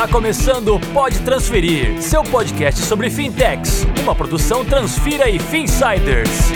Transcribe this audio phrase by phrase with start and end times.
[0.00, 6.52] Tá começando o Pode Transferir, seu podcast sobre fintechs, uma produção Transfira e Finsiders.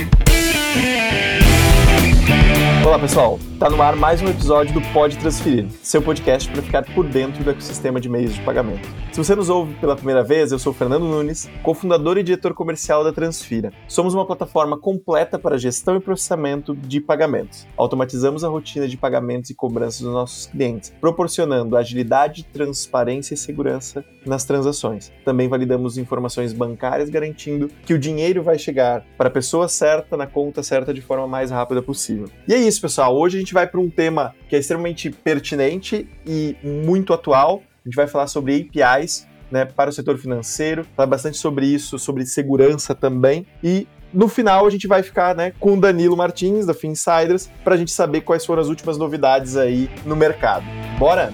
[2.85, 6.83] Olá pessoal, tá no ar mais um episódio do Pode Transferir, seu podcast para ficar
[6.95, 8.87] por dentro do ecossistema de meios de pagamento.
[9.11, 13.03] Se você nos ouve pela primeira vez, eu sou Fernando Nunes, cofundador e diretor comercial
[13.03, 13.73] da Transfira.
[13.89, 17.67] Somos uma plataforma completa para gestão e processamento de pagamentos.
[17.75, 24.05] Automatizamos a rotina de pagamentos e cobranças dos nossos clientes, proporcionando agilidade, transparência e segurança
[24.27, 25.13] nas transações.
[25.25, 30.27] Também validamos informações bancárias, garantindo que o dinheiro vai chegar para a pessoa certa, na
[30.27, 32.29] conta certa, de forma mais rápida possível.
[32.49, 33.17] E é isso, pessoal.
[33.17, 37.63] Hoje a gente vai para um tema que é extremamente pertinente e muito atual.
[37.85, 41.99] A gente vai falar sobre APIs né, para o setor financeiro, falar bastante sobre isso,
[41.99, 43.47] sobre segurança também.
[43.63, 47.75] E no final a gente vai ficar né, com o Danilo Martins, da Finsiders, para
[47.75, 50.65] a gente saber quais foram as últimas novidades aí no mercado.
[50.99, 51.33] Bora?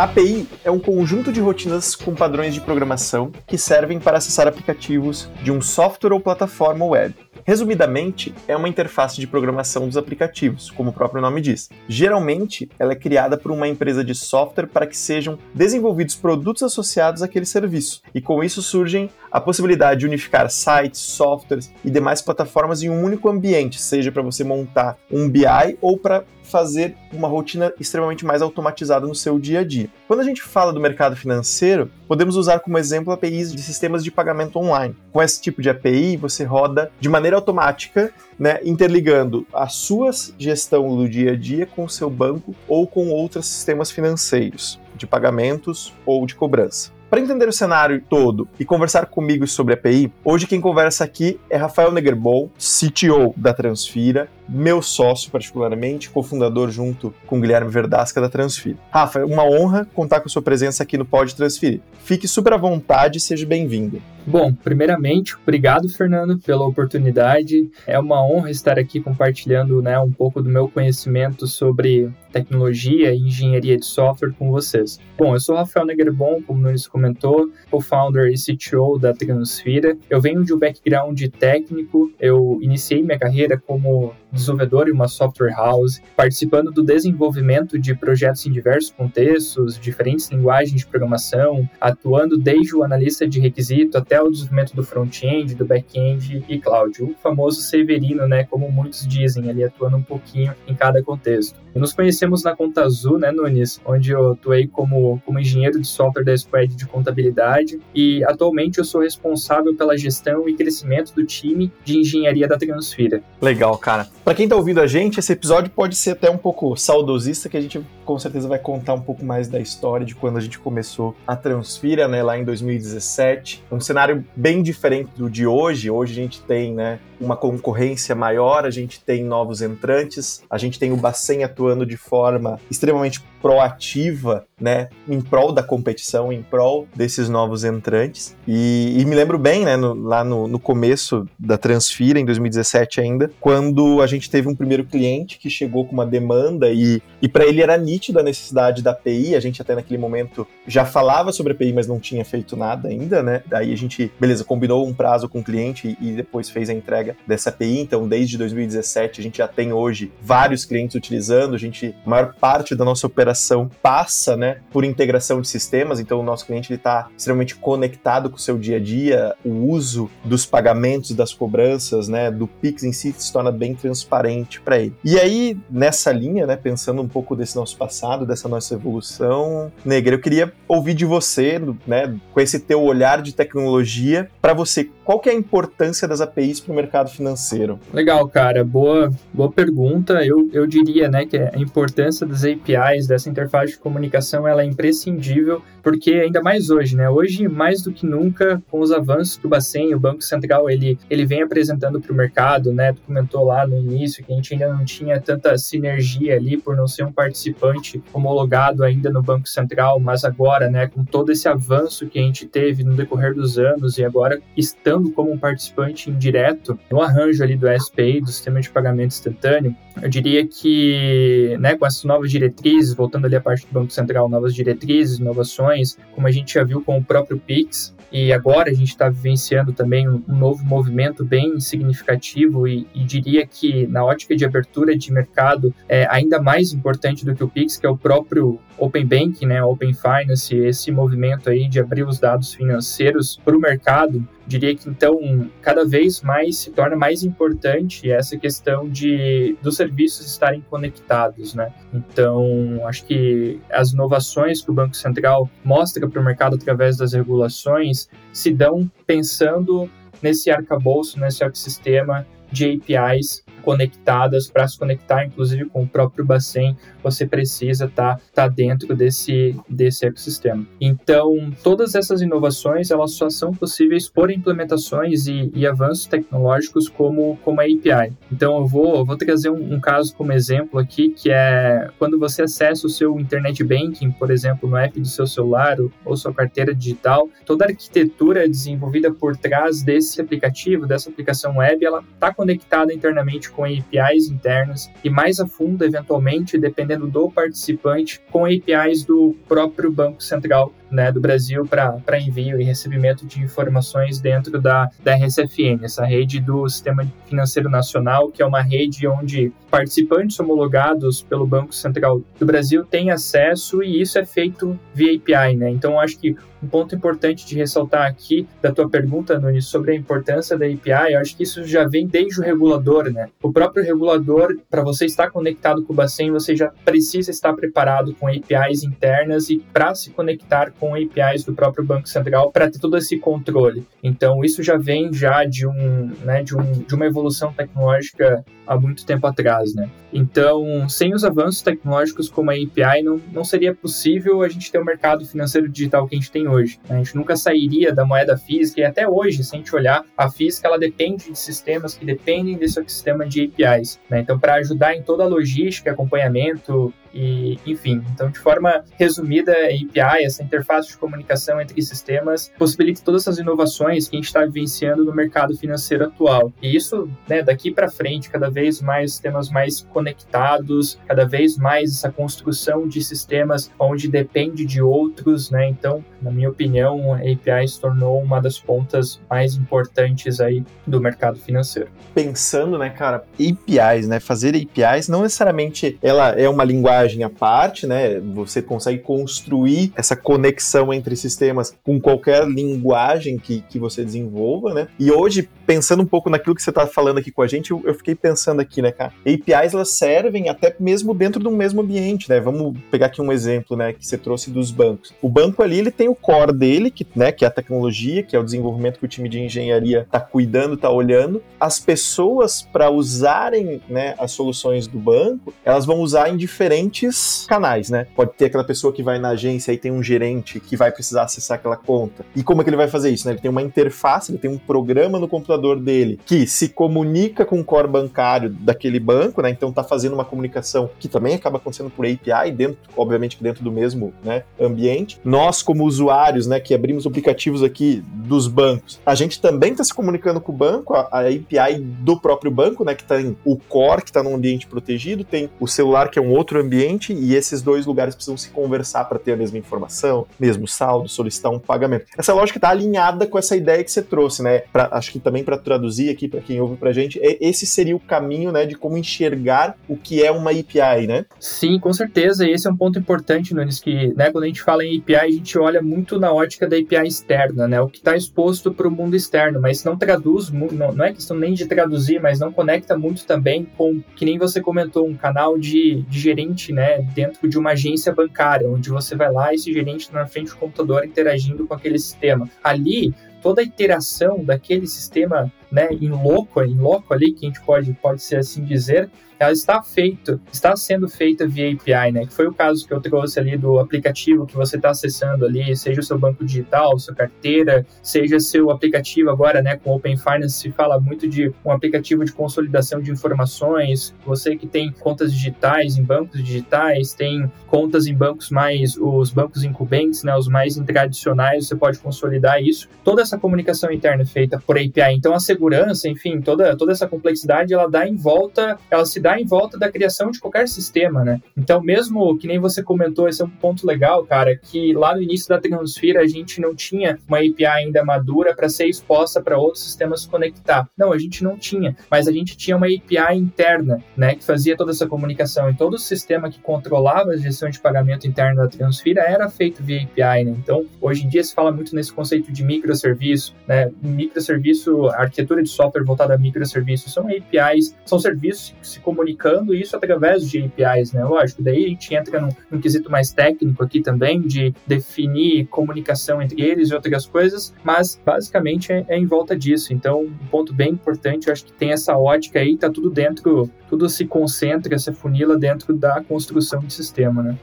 [0.00, 4.48] A API é um conjunto de rotinas com padrões de programação que servem para acessar
[4.48, 7.14] aplicativos de um software ou plataforma web.
[7.44, 11.68] Resumidamente, é uma interface de programação dos aplicativos, como o próprio nome diz.
[11.88, 17.22] Geralmente, ela é criada por uma empresa de software para que sejam desenvolvidos produtos associados
[17.22, 22.82] àquele serviço, e com isso surgem a possibilidade de unificar sites, softwares e demais plataformas
[22.82, 27.72] em um único ambiente, seja para você montar um BI ou para fazer uma rotina
[27.78, 29.88] extremamente mais automatizada no seu dia a dia.
[30.08, 34.10] Quando a gente fala do mercado financeiro, podemos usar como exemplo APIs de sistemas de
[34.10, 34.96] pagamento online.
[35.12, 40.96] Com esse tipo de API, você roda de maneira automática, né, interligando a sua gestão
[40.96, 45.92] do dia a dia com o seu banco ou com outros sistemas financeiros de pagamentos
[46.06, 46.92] ou de cobrança.
[47.10, 51.56] Para entender o cenário todo e conversar comigo sobre API, hoje quem conversa aqui é
[51.56, 58.76] Rafael Negerbol, CTO da Transfira, meu sócio particularmente, cofundador junto com Guilherme Verdasca da Transfira.
[58.90, 61.80] Rafa, é uma honra contar com a sua presença aqui no Pode Transferir.
[62.02, 64.02] Fique super à vontade e seja bem-vindo.
[64.26, 67.70] Bom, primeiramente, obrigado, Fernando, pela oportunidade.
[67.86, 73.18] É uma honra estar aqui compartilhando né, um pouco do meu conhecimento sobre tecnologia e
[73.18, 75.00] engenharia de software com vocês.
[75.16, 79.96] Bom, eu sou Rafael Negerbon, como o Nunes comentou, co-founder e CTO da Transfira.
[80.08, 85.52] Eu venho de um background técnico, eu iniciei minha carreira como desenvolvedor em uma software
[85.52, 92.74] house, participando do desenvolvimento de projetos em diversos contextos, diferentes linguagens de programação, atuando desde
[92.74, 97.02] o analista de requisito até o desenvolvimento do front-end, do back-end e cloud.
[97.02, 101.58] O famoso Severino, né, como muitos dizem, ali atuando um pouquinho em cada contexto.
[101.74, 105.86] E nos conhecemos na Conta Azul, né, Nunes, onde eu atuei como, como engenheiro de
[105.86, 111.24] software da Squad de contabilidade e atualmente eu sou responsável pela gestão e crescimento do
[111.24, 113.22] time de engenharia da Transfira.
[113.40, 114.08] Legal, cara.
[114.24, 117.56] Para quem está ouvindo a gente, esse episódio pode ser até um pouco saudosista, que
[117.56, 120.58] a gente com certeza vai contar um pouco mais da história de quando a gente
[120.58, 123.64] começou a Transfira, né, lá em 2017.
[123.72, 125.90] Um cenário bem diferente do de hoje.
[125.90, 130.78] Hoje a gente tem, né, uma concorrência maior, a gente tem novos entrantes, a gente
[130.78, 136.86] tem o Bacen atuando de forma extremamente proativa, né, em prol da competição, em prol
[136.94, 138.36] desses novos entrantes.
[138.46, 143.00] E, e me lembro bem, né, no, lá no, no, começo da Transfira, em 2017
[143.00, 147.28] ainda, quando a gente teve um primeiro cliente que chegou com uma demanda e, e
[147.28, 151.32] para ele era nítida a necessidade da API, a gente até naquele momento já falava
[151.32, 154.92] sobre API, mas não tinha feito nada ainda, né, daí a gente, beleza, combinou um
[154.92, 159.20] prazo com o cliente e, e depois fez a entrega dessa API, então desde 2017
[159.20, 163.06] a gente já tem hoje vários clientes utilizando, a gente, a maior parte da nossa
[163.06, 168.28] operação operação passa né, por integração de sistemas, então o nosso cliente está extremamente conectado
[168.28, 172.82] com o seu dia a dia, o uso dos pagamentos, das cobranças, né, do Pix
[172.82, 174.94] em si se torna bem transparente para ele.
[175.04, 180.14] E aí, nessa linha, né, pensando um pouco desse nosso passado, dessa nossa evolução, Negra,
[180.14, 185.18] eu queria ouvir de você, né, com esse teu olhar de tecnologia, para você, qual
[185.18, 187.78] que é a importância das APIs para o mercado financeiro?
[187.92, 190.24] Legal, cara, boa, boa pergunta.
[190.24, 194.64] Eu, eu diria, né, que a importância das APIs, essa interface de comunicação ela é
[194.64, 197.08] imprescindível, porque ainda mais hoje, né?
[197.08, 200.98] Hoje, mais do que nunca, com os avanços que o Bacen, o Banco Central, ele,
[201.08, 202.92] ele vem apresentando para o mercado, né?
[202.92, 206.76] Tu comentou lá no início que a gente ainda não tinha tanta sinergia ali por
[206.76, 211.48] não ser um participante homologado ainda no Banco Central, mas agora, né, com todo esse
[211.48, 216.10] avanço que a gente teve no decorrer dos anos e agora estando como um participante
[216.10, 221.76] indireto, no arranjo ali do SPI, do Sistema de Pagamento Instantâneo, eu diria que, né,
[221.76, 226.26] com essas novas diretrizes, voltando ali a parte do Banco Central, novas diretrizes, inovações, como
[226.26, 230.08] a gente já viu com o próprio Pix, e agora a gente está vivenciando também
[230.08, 235.12] um, um, novo movimento bem significativo e, e, diria que na ótica de abertura de
[235.12, 239.46] mercado é ainda mais importante do que o Pix, que é o próprio Open Banking,
[239.46, 244.74] né, Open Finance, esse movimento aí de abrir os dados financeiros para o mercado, diria
[244.74, 250.60] que então cada vez mais se torna mais importante essa questão de dos serviços estarem
[250.68, 251.72] conectados, né?
[251.94, 257.12] Então acho que as inovações que o Banco Central mostra para o mercado através das
[257.12, 259.88] regulações se dão pensando
[260.20, 266.76] nesse arcabouço, nesse ecossistema de APIs conectadas para se conectar, inclusive com o próprio Bacen,
[267.02, 270.66] você precisa estar tá, tá dentro desse, desse ecossistema.
[270.80, 277.38] Então, todas essas inovações elas só são possíveis por implementações e, e avanços tecnológicos como,
[277.42, 278.12] como a API.
[278.32, 282.18] Então, eu vou, eu vou trazer um, um, caso como exemplo aqui, que é quando
[282.18, 286.16] você acessa o seu internet banking, por exemplo, no app do seu celular ou, ou
[286.16, 292.02] sua carteira digital, toda a arquitetura desenvolvida por trás desse aplicativo, dessa aplicação web, ela
[292.14, 298.44] está conectada internamente com APIs internas e mais a fundo, eventualmente, dependendo do participante, com
[298.44, 304.60] APIs do próprio Banco Central né, do Brasil para envio e recebimento de informações dentro
[304.60, 310.38] da, da RSFN, essa rede do Sistema Financeiro Nacional, que é uma rede onde participantes
[310.40, 315.70] homologados pelo Banco Central do Brasil têm acesso e isso é feito via API, né?
[315.70, 319.94] Então, acho que um ponto importante de ressaltar aqui da tua pergunta, Nunes, sobre a
[319.94, 323.28] importância da API, eu acho que isso já vem desde o regulador, né?
[323.42, 328.14] O próprio regulador, para você estar conectado com o Bacen, você já precisa estar preparado
[328.14, 332.78] com APIs internas e para se conectar com APIs do próprio Banco Central para ter
[332.78, 333.86] todo esse controle.
[334.02, 338.76] Então, isso já vem já de, um, né, de, um, de uma evolução tecnológica há
[338.76, 339.90] muito tempo atrás, né?
[340.12, 344.78] Então, sem os avanços tecnológicos como a API, não, não seria possível a gente ter
[344.78, 346.78] o mercado financeiro digital que a gente tem hoje.
[346.88, 350.30] A gente nunca sairia da moeda física e até hoje, se a gente olhar, a
[350.30, 354.00] física ela depende de sistemas que dependem desse ecossistema de APIs.
[354.08, 354.20] Né?
[354.20, 359.66] Então, para ajudar em toda a logística, acompanhamento, e, enfim, então de forma resumida, a
[359.66, 364.44] API, essa interface de comunicação entre sistemas, possibilita todas essas inovações que a gente está
[364.44, 366.52] vivenciando no mercado financeiro atual.
[366.62, 371.90] E isso, né, daqui para frente, cada vez mais sistemas mais conectados, cada vez mais
[371.90, 375.68] essa construção de sistemas onde depende de outros, né?
[375.68, 381.00] Então, na minha opinião, a API se tornou uma das pontas mais importantes aí do
[381.00, 381.90] mercado financeiro.
[382.14, 387.30] Pensando, né, cara, APIs, né, fazer APIs não necessariamente ela é uma linguagem linguagem à
[387.30, 388.20] parte, né?
[388.34, 394.88] Você consegue construir essa conexão entre sistemas com qualquer linguagem que, que você desenvolva, né?
[394.98, 397.82] E hoje, pensando um pouco naquilo que você está falando aqui com a gente, eu,
[397.84, 399.12] eu, fiquei pensando aqui, né, cara?
[399.20, 402.40] APIs elas servem até mesmo dentro de um mesmo ambiente, né?
[402.40, 405.12] Vamos pegar aqui um exemplo, né, que você trouxe dos bancos.
[405.22, 408.36] O banco ali, ele tem o core dele, que, né, que é a tecnologia, que
[408.36, 411.42] é o desenvolvimento que o time de engenharia está cuidando, está olhando.
[411.58, 417.46] As pessoas, para usarem né, as soluções do banco, elas vão usar em diferentes diferentes
[417.48, 418.06] canais, né?
[418.14, 421.22] Pode ter aquela pessoa que vai na agência e tem um gerente que vai precisar
[421.22, 422.24] acessar aquela conta.
[422.34, 423.26] E como é que ele vai fazer isso?
[423.26, 423.34] Né?
[423.34, 427.60] Ele tem uma interface, ele tem um programa no computador dele que se comunica com
[427.60, 429.50] o core bancário daquele banco, né?
[429.50, 433.70] Então tá fazendo uma comunicação que também acaba acontecendo por API, dentro, obviamente dentro do
[433.70, 435.20] mesmo né, ambiente.
[435.24, 439.94] Nós, como usuários, né, que abrimos aplicativos aqui dos bancos, a gente também está se
[439.94, 442.94] comunicando com o banco, a, a, API do próprio banco, né?
[442.94, 446.30] Que tem o core, que está num ambiente protegido, tem o celular, que é um
[446.30, 450.26] outro ambiente ambiente e esses dois lugares precisam se conversar para ter a mesma informação,
[450.38, 452.06] mesmo saldo, solicitar um pagamento.
[452.16, 454.60] Essa lógica está alinhada com essa ideia que você trouxe, né?
[454.72, 458.00] Pra, acho que também para traduzir aqui para quem ouve para gente, esse seria o
[458.00, 461.26] caminho, né, de como enxergar o que é uma API, né?
[461.38, 462.46] Sim, com certeza.
[462.46, 465.14] E esse é um ponto importante, Nunes, que, né, quando a gente fala em API,
[465.16, 467.80] a gente olha muito na ótica da API externa, né?
[467.80, 471.36] O que está exposto para o mundo externo, mas não traduz, não, não é questão
[471.36, 475.58] nem de traduzir, mas não conecta muito também com, que nem você comentou, um canal
[475.58, 479.56] de, de gerente gerente, né, dentro de uma agência bancária, onde você vai lá e
[479.56, 482.48] esse gerente está na frente do computador interagindo com aquele sistema.
[482.62, 487.60] Ali, toda a interação daquele sistema, né, em loco, em loco ali, que a gente
[487.62, 489.10] pode, pode ser assim dizer,
[489.40, 492.26] ela está feita, está sendo feita via API, né?
[492.26, 495.74] Que foi o caso que eu trouxe ali do aplicativo que você está acessando ali,
[495.74, 499.78] seja o seu banco digital, sua carteira, seja seu aplicativo agora, né?
[499.78, 504.14] Com Open Finance se fala muito de um aplicativo de consolidação de informações.
[504.26, 509.64] Você que tem contas digitais em bancos digitais, tem contas em bancos mais os bancos
[509.64, 510.36] incumbentes, né?
[510.36, 512.90] Os mais tradicionais, você pode consolidar isso.
[513.02, 515.14] Toda essa comunicação interna é feita por API.
[515.14, 519.38] Então a segurança, enfim, toda, toda essa complexidade, ela dá em volta, ela se dá
[519.38, 521.40] em volta da criação de qualquer sistema, né?
[521.56, 525.22] Então, mesmo que nem você comentou, esse é um ponto legal, cara, que lá no
[525.22, 529.58] início da Transfira a gente não tinha uma API ainda madura para ser exposta para
[529.58, 530.88] outros sistemas conectar.
[530.96, 534.76] Não, a gente não tinha, mas a gente tinha uma API interna, né, que fazia
[534.76, 535.68] toda essa comunicação.
[535.70, 539.82] E todo o sistema que controlava a gestão de pagamento interna da Transfira era feito
[539.82, 540.54] via API, né?
[540.58, 543.90] Então, hoje em dia se fala muito nesse conceito de microserviço, né?
[544.02, 550.48] Microserviço, arquitetura de software voltada a microserviços são APIs, são serviços se comunicando isso através
[550.48, 551.24] de APIs, né?
[551.24, 556.40] Lógico, daí a gente entra num, num quesito mais técnico aqui também de definir comunicação
[556.40, 559.92] entre eles e outras coisas, mas basicamente é, é em volta disso.
[559.92, 563.70] Então, um ponto bem importante, eu acho que tem essa ótica aí, tá tudo dentro,
[563.88, 567.58] tudo se concentra, se funila dentro da construção de sistema, né?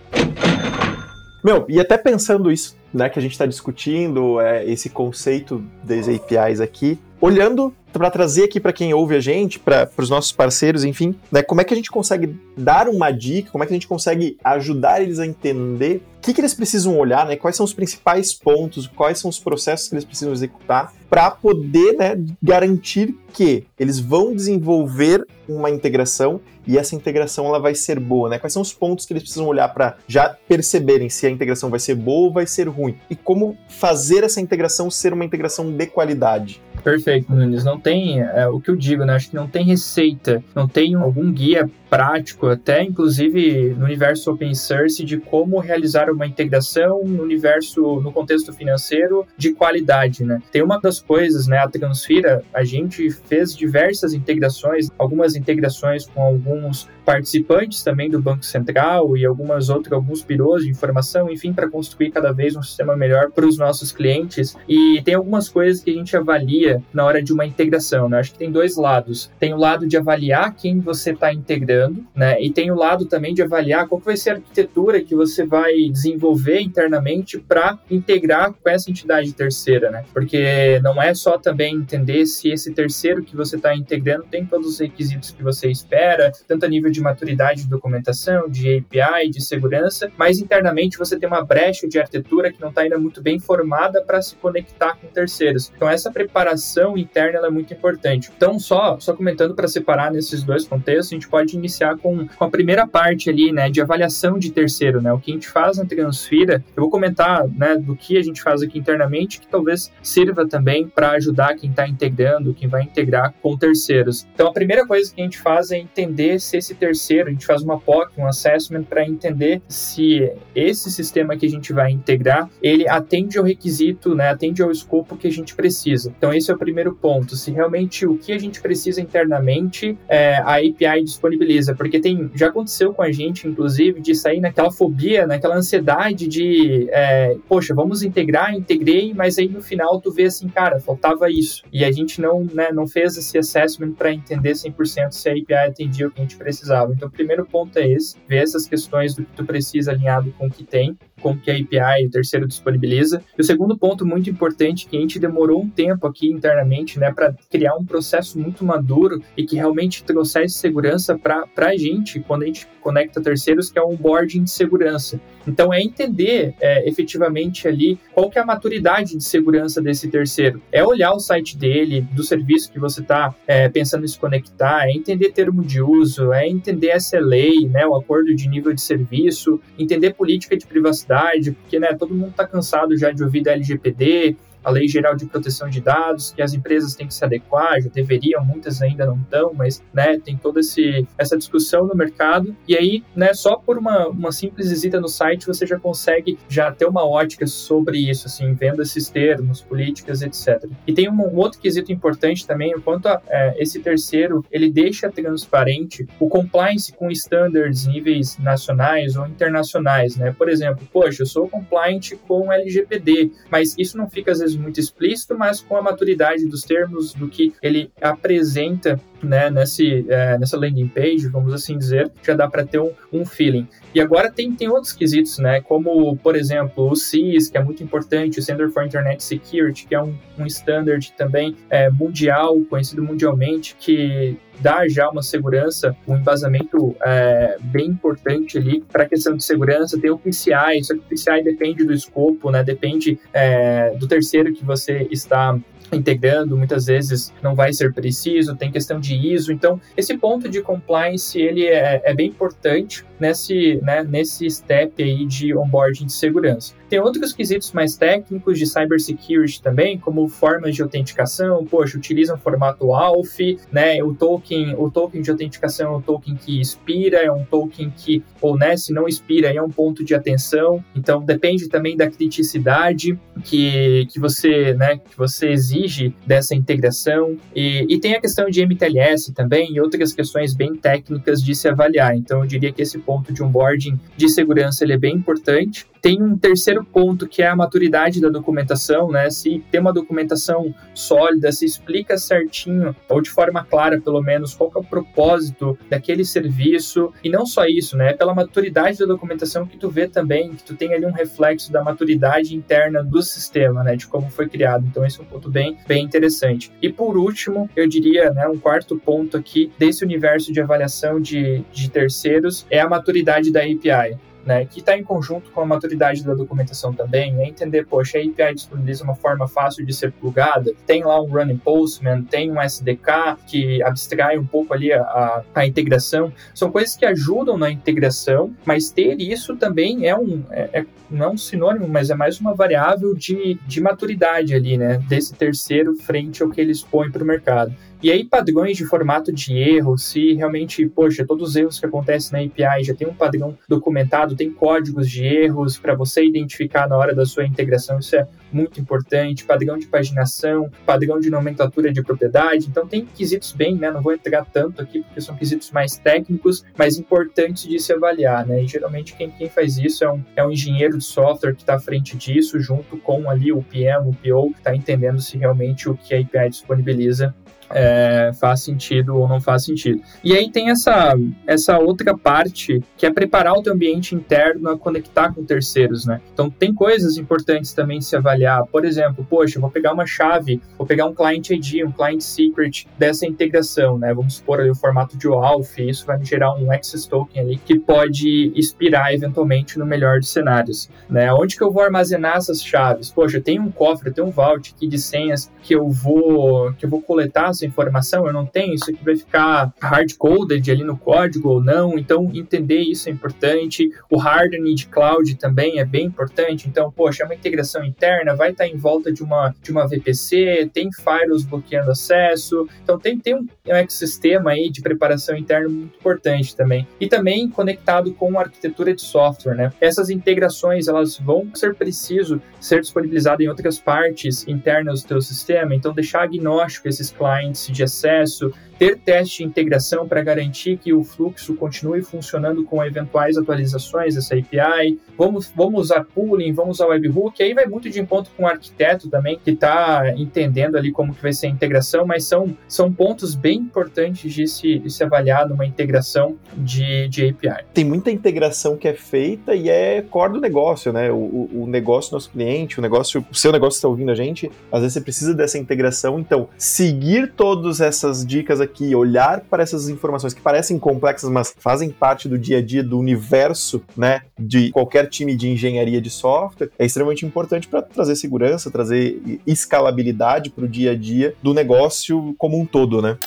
[1.44, 6.08] Meu, e até pensando isso, né, que a gente está discutindo, é, esse conceito das
[6.10, 10.84] APIs aqui, olhando para trazer aqui para quem ouve a gente, para os nossos parceiros,
[10.84, 13.76] enfim, né, como é que a gente consegue dar uma dica, como é que a
[13.76, 17.64] gente consegue ajudar eles a entender o que, que eles precisam olhar, né, quais são
[17.64, 23.16] os principais pontos, quais são os processos que eles precisam executar para poder né, garantir
[23.34, 28.38] que eles vão desenvolver uma integração e essa integração ela vai ser boa, né?
[28.38, 31.80] Quais são os pontos que eles precisam olhar para já perceberem se a integração vai
[31.80, 35.86] ser boa ou vai ser ruim e como fazer essa integração ser uma integração de
[35.86, 36.62] qualidade.
[36.84, 37.64] Perfeito, Nunes.
[37.64, 39.14] Não tem é, o que eu digo, né?
[39.14, 44.54] Acho que não tem receita, não tem algum guia prático, até inclusive no universo open
[44.54, 50.42] source, de como realizar uma integração no universo, no contexto financeiro de qualidade, né?
[50.52, 51.58] Tem uma das coisas, né?
[51.58, 58.44] A Transfira, a gente fez diversas integrações, algumas integrações com alguns participantes também do Banco
[58.44, 62.98] Central e algumas outras, alguns birôs de informação, enfim, para construir cada vez um sistema
[62.98, 64.58] melhor para os nossos clientes.
[64.68, 68.20] E tem algumas coisas que a gente avalia na hora de uma integração, né?
[68.20, 69.32] Acho que tem dois lados.
[69.40, 71.77] Tem o lado de avaliar quem você está integrando,
[72.16, 72.42] né?
[72.42, 75.74] E tem o lado também de avaliar qual vai ser a arquitetura que você vai
[75.92, 80.04] desenvolver internamente para integrar com essa entidade terceira, né?
[80.14, 84.68] Porque não é só também entender se esse terceiro que você está integrando tem todos
[84.68, 89.42] os requisitos que você espera, tanto a nível de maturidade de documentação, de API, de
[89.42, 93.40] segurança, mas internamente você tem uma brecha de arquitetura que não está ainda muito bem
[93.40, 95.72] formada para se conectar com terceiros.
[95.76, 98.32] Então essa preparação interna é muito importante.
[98.36, 102.44] Então só só comentando para separar nesses dois contextos, a gente pode iniciar com, com
[102.44, 105.78] a primeira parte ali, né, de avaliação de terceiro, né, o que a gente faz
[105.78, 106.64] na Transfira.
[106.76, 110.88] Eu vou comentar, né, do que a gente faz aqui internamente, que talvez sirva também
[110.88, 114.26] para ajudar quem está integrando, quem vai integrar com terceiros.
[114.34, 117.46] Então a primeira coisa que a gente faz é entender se esse terceiro, a gente
[117.46, 122.50] faz uma POC, um assessment para entender se esse sistema que a gente vai integrar,
[122.62, 126.14] ele atende ao requisito, né, atende ao escopo que a gente precisa.
[126.18, 130.38] Então esse é o primeiro ponto, se realmente o que a gente precisa internamente é,
[130.38, 135.26] a API disponibiliza, porque tem já aconteceu com a gente, inclusive, de sair naquela fobia,
[135.26, 140.48] naquela ansiedade de, é, poxa, vamos integrar, integrei, mas aí no final tu vê assim,
[140.48, 141.64] cara, faltava isso.
[141.72, 145.54] E a gente não, né, não fez esse assessment para entender 100% se a API
[145.54, 146.94] atendia o que a gente precisava.
[146.94, 150.48] Então, o primeiro ponto é esse, ver essas questões do que tu precisa alinhado com
[150.48, 153.24] o que tem como que a API, o terceiro disponibiliza.
[153.38, 157.12] E o segundo ponto muito importante que a gente demorou um tempo aqui internamente, né,
[157.12, 162.44] para criar um processo muito maduro e que realmente trouxesse segurança para a gente quando
[162.44, 165.20] a gente conecta terceiros, que é o onboarding de segurança.
[165.48, 170.62] Então é entender é, efetivamente ali qual que é a maturidade de segurança desse terceiro.
[170.72, 174.88] É olhar o site dele, do serviço que você está é, pensando em se conectar,
[174.88, 179.60] é entender termo de uso, é entender SLA, né, o acordo de nível de serviço,
[179.78, 184.36] entender política de privacidade porque né, todo mundo está cansado já de ouvir da LGPD,
[184.68, 187.90] a Lei Geral de Proteção de Dados, que as empresas têm que se adequar, já
[187.90, 192.54] deveriam, muitas ainda não estão, mas né, tem toda esse, essa discussão no mercado.
[192.68, 196.70] E aí, né, só por uma, uma simples visita no site, você já consegue já
[196.70, 200.70] ter uma ótica sobre isso, assim, vendo esses termos, políticas, etc.
[200.86, 206.06] E tem um, um outro quesito importante também, enquanto é, esse terceiro, ele deixa transparente
[206.20, 210.36] o compliance com standards níveis nacionais ou internacionais, né?
[210.38, 214.80] Por exemplo, poxa, eu sou compliant com LGPD, mas isso não fica às vezes muito
[214.80, 220.58] explícito, mas com a maturidade dos termos, do que ele apresenta né, nesse, é, nessa
[220.58, 223.68] landing page, vamos assim dizer, já dá para ter um, um feeling.
[223.94, 227.84] E agora tem, tem outros quesitos, né, como, por exemplo, o CIS, que é muito
[227.84, 233.04] importante, o Center for Internet Security, que é um, um standard também é, mundial, conhecido
[233.04, 239.36] mundialmente, que dá já uma segurança, um embasamento é, bem importante ali para a questão
[239.36, 240.00] de segurança.
[240.00, 242.64] Tem o PCI, só que o PCI depende do escopo, né?
[242.64, 245.58] Depende é, do terceiro que você está
[245.92, 249.52] integrando, muitas vezes não vai ser preciso, tem questão de ISO.
[249.52, 255.26] Então, esse ponto de compliance ele é, é bem importante nesse, né, nesse step aí
[255.26, 256.74] de onboarding de segurança.
[256.90, 262.94] Tem outros quesitos mais técnicos de cybersecurity também, como formas de autenticação, poxa, utilizam formato
[262.94, 267.44] ALF, né, o token, o token de autenticação é um token que expira, é um
[267.44, 271.98] token que, ou né, se não expira, é um ponto de atenção, então depende também
[271.98, 275.77] da criticidade que, que você, né, que você exige
[276.26, 281.42] dessa integração, e, e tem a questão de MTLS também, e outras questões bem técnicas
[281.42, 284.98] de se avaliar, então eu diria que esse ponto de onboarding de segurança ele é
[284.98, 289.30] bem importante, tem um terceiro ponto que é a maturidade da documentação, né?
[289.30, 294.72] Se tem uma documentação sólida, se explica certinho, ou de forma clara, pelo menos, qual
[294.74, 297.12] é o propósito daquele serviço.
[297.22, 298.14] E não só isso, né?
[298.14, 301.84] Pela maturidade da documentação que tu vê também, que tu tem ali um reflexo da
[301.84, 303.98] maturidade interna do sistema, né?
[303.98, 304.86] De como foi criado.
[304.88, 306.72] Então, esse é um ponto bem, bem interessante.
[306.82, 308.48] E por último, eu diria, né?
[308.48, 313.62] Um quarto ponto aqui desse universo de avaliação de, de terceiros é a maturidade da
[313.62, 314.18] API
[314.48, 318.22] né, que está em conjunto com a maturidade da documentação também, é entender, poxa, a
[318.22, 322.62] API disponibiliza uma forma fácil de ser plugada, tem lá um Running Postman, tem um
[322.62, 328.56] SDK que abstrai um pouco ali a, a, integração, são coisas que ajudam na integração,
[328.66, 332.40] mas ter isso também é um, é, é, não é um sinônimo, mas é mais
[332.40, 337.22] uma variável de, de maturidade ali, né, desse terceiro frente ao que eles põem para
[337.22, 337.76] o mercado.
[338.02, 342.32] E aí, padrões de formato de erro, se realmente, poxa, todos os erros que acontecem
[342.32, 346.96] na API já tem um padrão documentado, tem códigos de erros para você identificar na
[346.96, 352.04] hora da sua integração, isso é muito importante, padrão de paginação, padrão de nomenclatura de
[352.04, 352.68] propriedade.
[352.68, 353.90] Então, tem quesitos bem, né?
[353.90, 358.46] Não vou entrar tanto aqui, porque são quesitos mais técnicos, mas importantes de se avaliar,
[358.46, 358.64] né?
[358.64, 361.76] E geralmente quem, quem faz isso é um, é um engenheiro de software que está
[361.76, 365.90] à frente disso, junto com ali o PM, o PO, que está entendendo se realmente
[365.90, 367.34] o que a API disponibiliza
[367.70, 370.02] é, faz sentido ou não faz sentido.
[370.24, 371.14] E aí tem essa,
[371.46, 376.22] essa outra parte que é preparar o teu ambiente interno a conectar com terceiros, né?
[376.34, 378.66] Então tem coisas importantes também se avaliar.
[378.66, 382.88] Por exemplo, poxa, vou pegar uma chave, vou pegar um client ID, um client secret
[382.98, 384.14] dessa integração, né?
[384.14, 387.58] Vamos supor ali o formato de OAuth, isso vai me gerar um access token ali
[387.58, 391.34] que pode expirar eventualmente no melhor dos cenários, né?
[391.34, 393.10] Onde que eu vou armazenar essas chaves?
[393.10, 396.90] Poxa, tenho um cofre, tenho um vault aqui de senhas que eu vou que eu
[396.90, 401.50] vou coletar essa informação, eu não tenho, isso aqui vai ficar hard-coded ali no código
[401.50, 403.90] ou não, então entender isso é importante.
[404.10, 408.52] O hardening de cloud também é bem importante, então, poxa, é uma integração interna, vai
[408.52, 413.36] estar em volta de uma, de uma VPC, tem firewalls bloqueando acesso, então tem, tem
[413.36, 416.88] um, um ecossistema aí de preparação interna muito importante também.
[417.00, 419.74] E também conectado com a arquitetura de software, né?
[419.82, 425.76] Essas integrações, elas vão ser preciso ser disponibilizadas em outras partes internas do teu sistema,
[425.76, 430.94] então deixar agnóstico esses clients clientes de acesso, ter teste de integração para garantir que
[430.94, 435.00] o fluxo continue funcionando com eventuais atualizações dessa API.
[435.18, 439.10] Vamos, vamos usar pooling, vamos usar webhook, aí vai muito de encontro com o arquiteto
[439.10, 443.36] também, que está entendendo ali como que vai ser a integração, mas são, são pontos
[443.36, 447.66] bem importantes de se, de se avaliar numa integração de, de API.
[447.74, 451.12] Tem muita integração que é feita e é core do negócio, né?
[451.12, 454.52] O, o, negócio do nosso cliente, o negócio, o seu negócio está ouvindo a gente,
[454.72, 459.90] às vezes você precisa dessa integração, então seguir todas essas dicas aqui, olhar para essas
[459.90, 464.72] informações que parecem complexas, mas fazem parte do dia a dia do universo, né, de
[464.72, 470.66] qualquer time de engenharia de software, é extremamente importante para trazer segurança, trazer escalabilidade para
[470.66, 473.18] o dia a dia do negócio como um todo, né?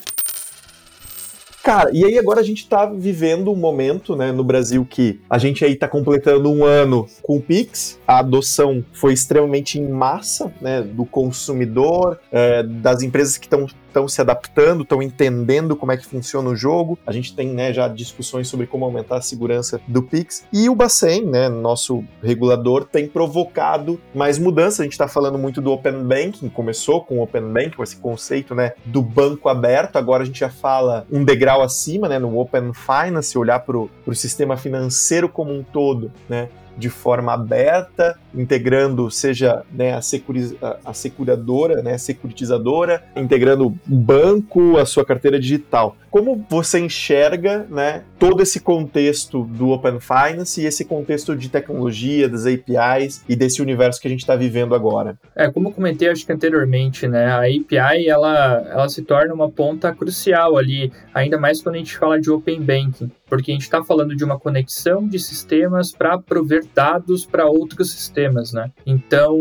[1.70, 5.38] Cara, e aí agora a gente tá vivendo um momento, né, no Brasil que a
[5.38, 10.52] gente aí tá completando um ano com o Pix, a adoção foi extremamente em massa,
[10.61, 15.96] né, do consumidor, é, das empresas que estão estão se adaptando, estão entendendo como é
[15.96, 16.98] que funciona o jogo.
[17.06, 20.44] A gente tem né, já discussões sobre como aumentar a segurança do Pix.
[20.52, 24.80] E o Bacen, né, nosso regulador, tem provocado mais mudanças.
[24.80, 27.96] A gente está falando muito do Open Banking, começou com o Open Banking, com esse
[27.96, 29.96] conceito né, do banco aberto.
[29.96, 33.90] Agora a gente já fala um degrau acima, né, no Open Finance, olhar para o
[34.14, 36.48] sistema financeiro como um todo, né,
[36.80, 43.78] de forma aberta, integrando seja né, a, securiz, a, securadora, né, a securitizadora, integrando o
[43.86, 45.96] banco, a sua carteira digital.
[46.10, 52.28] Como você enxerga né, todo esse contexto do Open Finance e esse contexto de tecnologia,
[52.28, 55.16] das APIs e desse universo que a gente está vivendo agora?
[55.36, 59.50] É, como eu comentei acho que anteriormente, né, a API ela, ela se torna uma
[59.50, 63.62] ponta crucial ali, ainda mais quando a gente fala de Open Banking, porque a gente
[63.62, 68.70] está falando de uma conexão de sistemas para prover dados para outros sistemas né?
[68.84, 69.38] Então,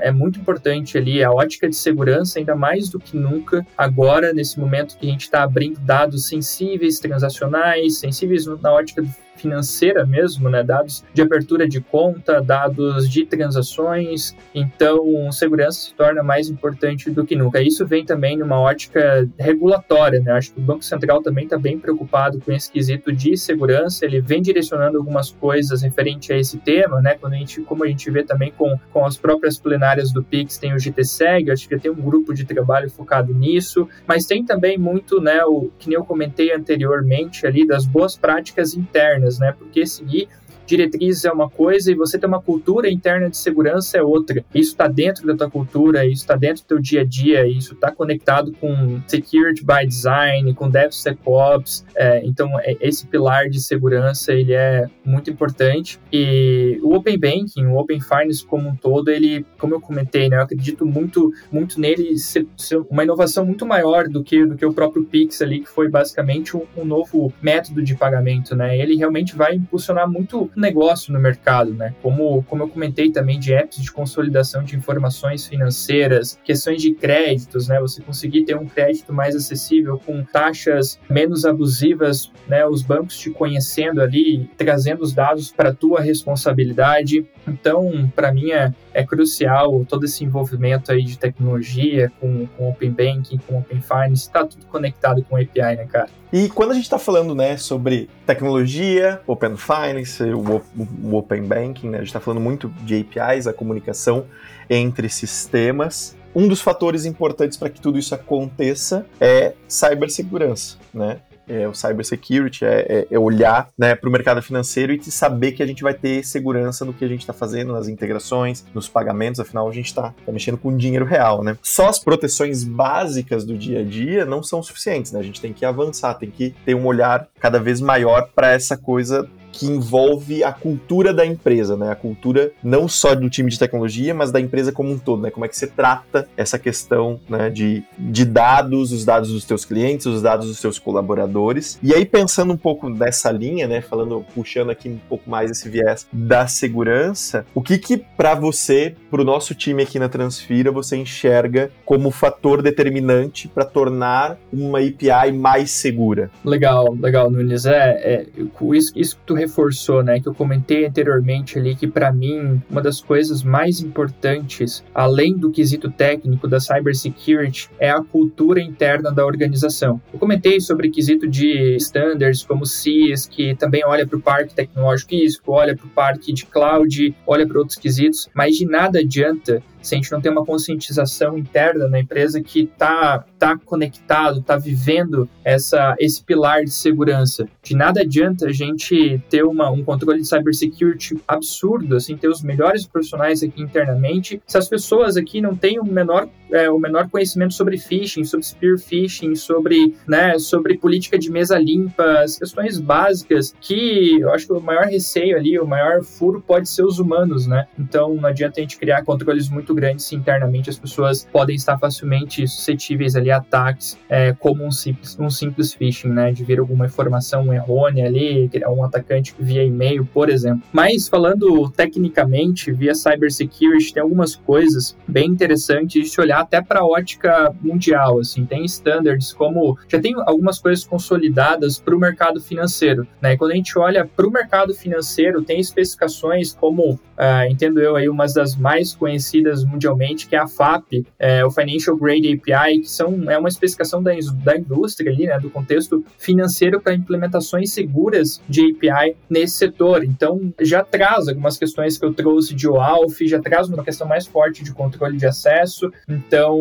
[0.00, 4.58] é muito importante ali a ótica de segurança, ainda mais do que nunca, agora, nesse
[4.60, 9.02] momento que a gente está abrindo dados sensíveis, transacionais, sensíveis na ótica
[9.36, 10.62] financeira mesmo, né?
[10.62, 14.36] Dados de abertura de conta, dados de transações.
[14.54, 17.60] Então, segurança se torna mais importante do que nunca.
[17.60, 20.32] Isso vem também numa ótica regulatória, né?
[20.32, 24.04] Acho que o Banco Central também está bem preocupado com esse quesito de segurança.
[24.04, 27.14] Ele vem direcionando algumas coisas referente a esse tema, né?
[27.14, 30.58] Quando a gente, como a gente vê também com, com as próprias plenárias do Pix,
[30.58, 34.78] tem o GTSEG, acho que tem um grupo de trabalho focado nisso, mas tem também
[34.78, 35.44] muito, né?
[35.44, 39.52] O que eu comentei anteriormente ali das boas práticas internas né?
[39.52, 40.28] Porque seguir
[40.66, 44.44] diretrizes é uma coisa e você ter uma cultura interna de segurança é outra.
[44.54, 47.74] Isso está dentro da tua cultura, isso está dentro do teu dia a dia, isso
[47.74, 51.84] está conectado com security by design, com DevSecOps.
[51.94, 55.98] É, então, é, esse pilar de segurança ele é muito importante.
[56.12, 60.36] E o Open Banking, o Open Finance como um todo, ele, como eu comentei, né,
[60.36, 64.64] eu acredito muito, muito nele ser, ser uma inovação muito maior do que, do que
[64.64, 68.78] o próprio Pix ali, que foi basicamente um, um novo método de pagamento, né?
[68.78, 70.08] Ele realmente vai impulsionar
[70.56, 71.94] negócio no mercado, né?
[72.02, 77.68] Como, como eu comentei também de apps de consolidação de informações financeiras, questões de créditos,
[77.68, 77.80] né?
[77.80, 82.66] Você conseguir ter um crédito mais acessível com taxas menos abusivas, né?
[82.66, 87.26] Os bancos te conhecendo ali, trazendo os dados para tua responsabilidade.
[87.46, 92.90] Então, para mim é, é, crucial todo esse envolvimento aí de tecnologia com, com Open
[92.90, 96.21] Banking, com Open Finance, está tudo conectado com API, né, cara?
[96.32, 100.62] E quando a gente está falando, né, sobre tecnologia, Open Finance, o,
[101.04, 104.24] o Open Banking, né, a gente está falando muito de APIs, a comunicação
[104.70, 106.16] entre sistemas.
[106.34, 111.18] Um dos fatores importantes para que tudo isso aconteça é cibersegurança, né?
[111.48, 115.62] É, o cybersecurity, é, é, é olhar né, para o mercado financeiro e saber que
[115.62, 119.40] a gente vai ter segurança no que a gente está fazendo, nas integrações, nos pagamentos,
[119.40, 121.56] afinal a gente está tá mexendo com dinheiro real, né?
[121.62, 125.20] Só as proteções básicas do dia a dia não são suficientes, né?
[125.20, 128.76] A gente tem que avançar, tem que ter um olhar cada vez maior para essa
[128.76, 131.90] coisa que envolve a cultura da empresa, né?
[131.90, 135.30] A cultura não só do time de tecnologia, mas da empresa como um todo, né?
[135.30, 139.64] Como é que você trata essa questão né, de, de dados, os dados dos teus
[139.64, 141.78] clientes, os dados dos seus colaboradores.
[141.82, 143.80] E aí, pensando um pouco nessa linha, né?
[143.80, 148.94] Falando, puxando aqui um pouco mais esse viés da segurança, o que que para você,
[149.10, 154.78] para o nosso time aqui na Transfira, você enxerga como fator determinante para tornar uma
[154.78, 156.30] API mais segura?
[156.44, 157.66] Legal, legal, Nunes.
[157.66, 158.26] É, é
[158.72, 162.80] isso, isso que tu reforçou, né, que eu comentei anteriormente ali, que para mim uma
[162.80, 169.24] das coisas mais importantes, além do quesito técnico da cybersecurity, é a cultura interna da
[169.26, 170.00] organização.
[170.12, 175.14] Eu comentei sobre quesito de standards como CIS, que também olha para o parque tecnológico
[175.14, 179.62] ISCO, olha para o parque de cloud, olha para outros quesitos, mas de nada adianta
[179.82, 184.56] se a gente não tem uma conscientização interna na empresa que está tá conectado, está
[184.56, 187.46] vivendo essa, esse pilar de segurança.
[187.62, 192.42] De nada adianta a gente ter uma, um controle de cybersecurity absurdo, assim, ter os
[192.42, 197.08] melhores profissionais aqui internamente, se as pessoas aqui não têm o menor, é, o menor
[197.08, 202.78] conhecimento sobre phishing, sobre spear phishing, sobre, né, sobre política de mesa limpa, as questões
[202.78, 206.98] básicas que eu acho que o maior receio ali, o maior furo pode ser os
[206.98, 207.66] humanos, né?
[207.78, 211.56] Então não adianta a gente criar controles muito muito grande se internamente as pessoas podem
[211.56, 216.30] estar facilmente suscetíveis ali a ataques, é, como um simples, um simples phishing, né?
[216.30, 220.62] De vir alguma informação errônea ali, um atacante via e-mail, por exemplo.
[220.72, 226.80] Mas falando tecnicamente, via cybersecurity, tem algumas coisas bem interessantes de se olhar até para
[226.80, 232.40] a ótica mundial, assim, tem standards como já tem algumas coisas consolidadas para o mercado
[232.40, 233.32] financeiro, né?
[233.32, 237.94] E quando a gente olha para o mercado financeiro, tem especificações como, uh, entendo eu
[237.94, 242.80] aí, uma das mais conhecidas mundialmente, que é a FAP, é, o Financial Grade API,
[242.80, 244.12] que são, é uma especificação da,
[244.44, 250.04] da indústria ali, né, do contexto financeiro para implementações seguras de API nesse setor.
[250.04, 254.26] Então, já traz algumas questões que eu trouxe de OAuth, já traz uma questão mais
[254.26, 255.92] forte de controle de acesso.
[256.08, 256.58] Então,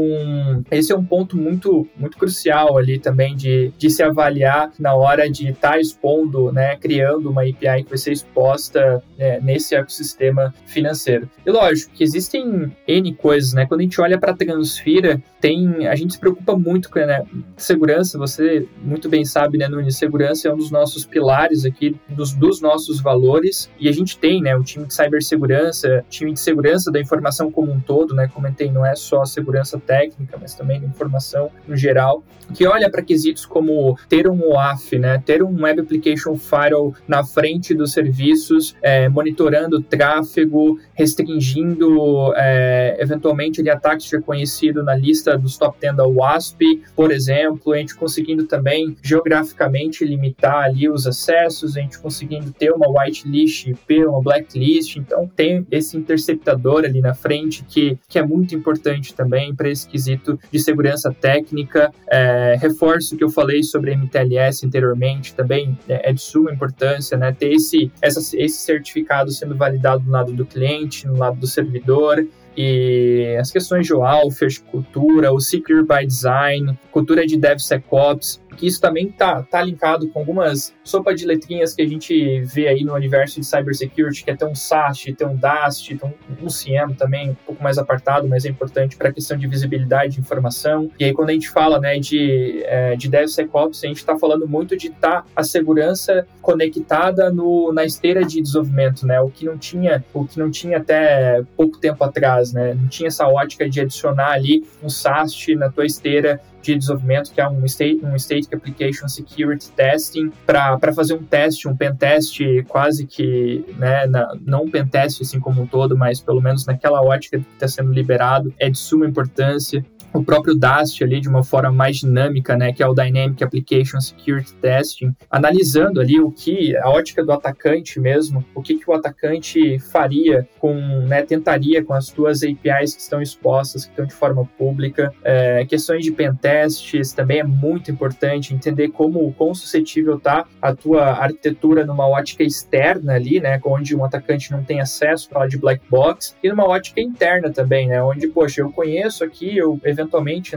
[0.69, 5.29] esse é um ponto muito, muito crucial ali também de, de se avaliar na hora
[5.29, 10.50] de estar tá expondo, né, criando uma API que vai ser exposta né, nesse ecossistema
[10.65, 11.29] financeiro.
[11.45, 13.65] E lógico que existem N coisas, né?
[13.65, 17.25] Quando a gente olha para Transfira, tem, a gente se preocupa muito com né,
[17.57, 22.33] segurança, você muito bem sabe, né, Nunes, segurança é um dos nossos pilares aqui, dos,
[22.33, 26.91] dos nossos valores, e a gente tem, né, um time de cibersegurança, time de segurança
[26.91, 30.79] da informação como um todo, né, comentei, não é só a segurança técnica, mas também
[30.79, 32.23] da informação no geral,
[32.53, 37.23] que olha para quesitos como ter um OAF, né, ter um Web Application Firewall na
[37.23, 45.57] frente dos serviços, é, monitorando tráfego, restringindo é, eventualmente ele ataques reconhecidos na lista dos
[45.57, 51.75] top 10 da WASP, por exemplo, a gente conseguindo também geograficamente limitar ali os acessos,
[51.75, 57.13] a gente conseguindo ter uma whitelist IP, uma blacklist, então tem esse interceptador ali na
[57.13, 61.91] frente que, que é muito importante também para esse quesito de segurança técnica.
[62.07, 67.31] É, reforço que eu falei sobre MTLS anteriormente, também é, é de suma importância, né?
[67.31, 72.25] Ter esse, essa, esse certificado sendo validado do lado do cliente, no lado do servidor,
[72.55, 78.79] e as questões de welfare, cultura, o Secure by Design, cultura de DevSecOps, que isso
[78.79, 82.93] também tá, tá linkado com algumas sopa de letrinhas que a gente vê aí no
[82.93, 86.93] universo de cybersecurity, que é ter um SAST, ter um DAST, ter um, um CIEM
[86.93, 90.89] também, um pouco mais apartado, mas é importante para a questão de visibilidade de informação.
[90.99, 94.47] E aí, quando a gente fala né, de, é, de DevSecOps, a gente está falando
[94.47, 99.19] muito de estar tá a segurança conectada no, na esteira de desenvolvimento, né?
[99.21, 102.73] O que não tinha, o que não tinha até pouco tempo atrás, né?
[102.73, 107.41] Não tinha essa ótica de adicionar ali um SAST na tua esteira de desenvolvimento, que
[107.41, 112.39] é um State, um Static Application Security Testing, para fazer um teste, um pen test
[112.67, 116.65] quase que, né, na, não um pen test assim como um todo, mas pelo menos
[116.65, 121.29] naquela ótica que está sendo liberado, é de suma importância o próprio Dast ali de
[121.29, 126.31] uma forma mais dinâmica, né, que é o Dynamic Application Security Testing, analisando ali o
[126.31, 130.73] que a ótica do atacante mesmo, o que, que o atacante faria com,
[131.07, 135.65] né, tentaria com as tuas APIs que estão expostas, que estão de forma pública, é,
[135.65, 141.85] questões de pentests também é muito importante entender como quão suscetível está a tua arquitetura
[141.85, 146.35] numa ótica externa ali, né, onde um atacante não tem acesso para de black box
[146.43, 149.79] e numa ótica interna também, né, onde poxa eu conheço aqui eu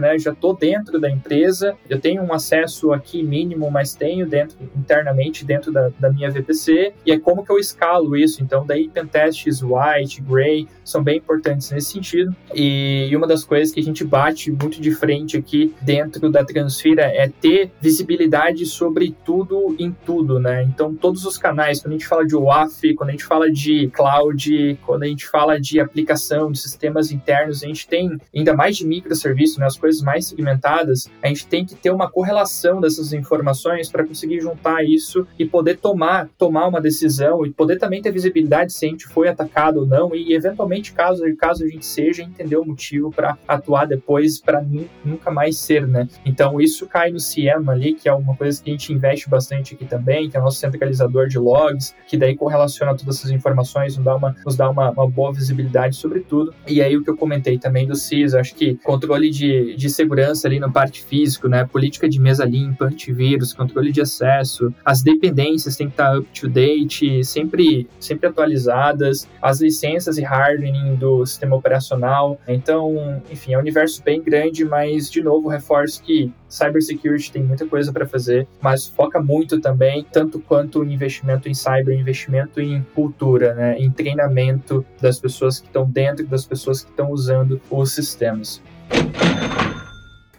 [0.00, 4.57] né, já estou dentro da empresa, eu tenho um acesso aqui mínimo, mas tenho dentro
[4.76, 8.42] internamente dentro da, da minha VPC, e é como que eu escalo isso.
[8.42, 12.35] Então, daí pentests white, gray, são bem importantes nesse sentido.
[12.54, 17.02] E, uma das coisas que a gente bate muito de frente aqui dentro da Transfira
[17.02, 20.62] é ter visibilidade sobre tudo em tudo, né?
[20.64, 23.88] Então, todos os canais, quando a gente fala de WAF, quando a gente fala de
[23.88, 28.76] cloud, quando a gente fala de aplicação, de sistemas internos, a gente tem ainda mais
[28.76, 32.81] de microserviços serviço, né, as coisas mais segmentadas, a gente tem que ter uma correlação
[32.81, 38.01] dessas informações para conseguir juntar isso e poder tomar, tomar uma decisão e poder também
[38.01, 41.85] ter visibilidade se a gente foi atacado ou não e eventualmente caso, caso a gente
[41.85, 44.64] seja entender o motivo para atuar depois para
[45.05, 46.09] nunca mais ser, né?
[46.25, 49.75] Então isso cai no CIEM ali, que é uma coisa que a gente investe bastante
[49.75, 53.97] aqui também, que é o nosso centralizador de logs, que daí correlaciona todas essas informações,
[53.97, 56.55] nos dá uma, nos dá uma, uma boa visibilidade sobre tudo.
[56.66, 59.91] E aí o que eu comentei também do CIS, acho que controle controle de, de
[59.91, 61.65] segurança ali na parte físico, né?
[61.65, 66.49] Política de mesa limpa, antivírus, controle de acesso, as dependências têm que estar up to
[66.49, 72.39] date, sempre, sempre atualizadas, as licenças e hardening do sistema operacional.
[72.47, 77.67] Então, enfim, é um universo bem grande, mas de novo reforço que cybersecurity tem muita
[77.67, 82.83] coisa para fazer, mas foca muito também, tanto quanto o investimento em cyber, investimento em
[82.95, 87.93] cultura, né, em treinamento das pessoas que estão dentro, das pessoas que estão usando os
[87.93, 88.63] sistemas.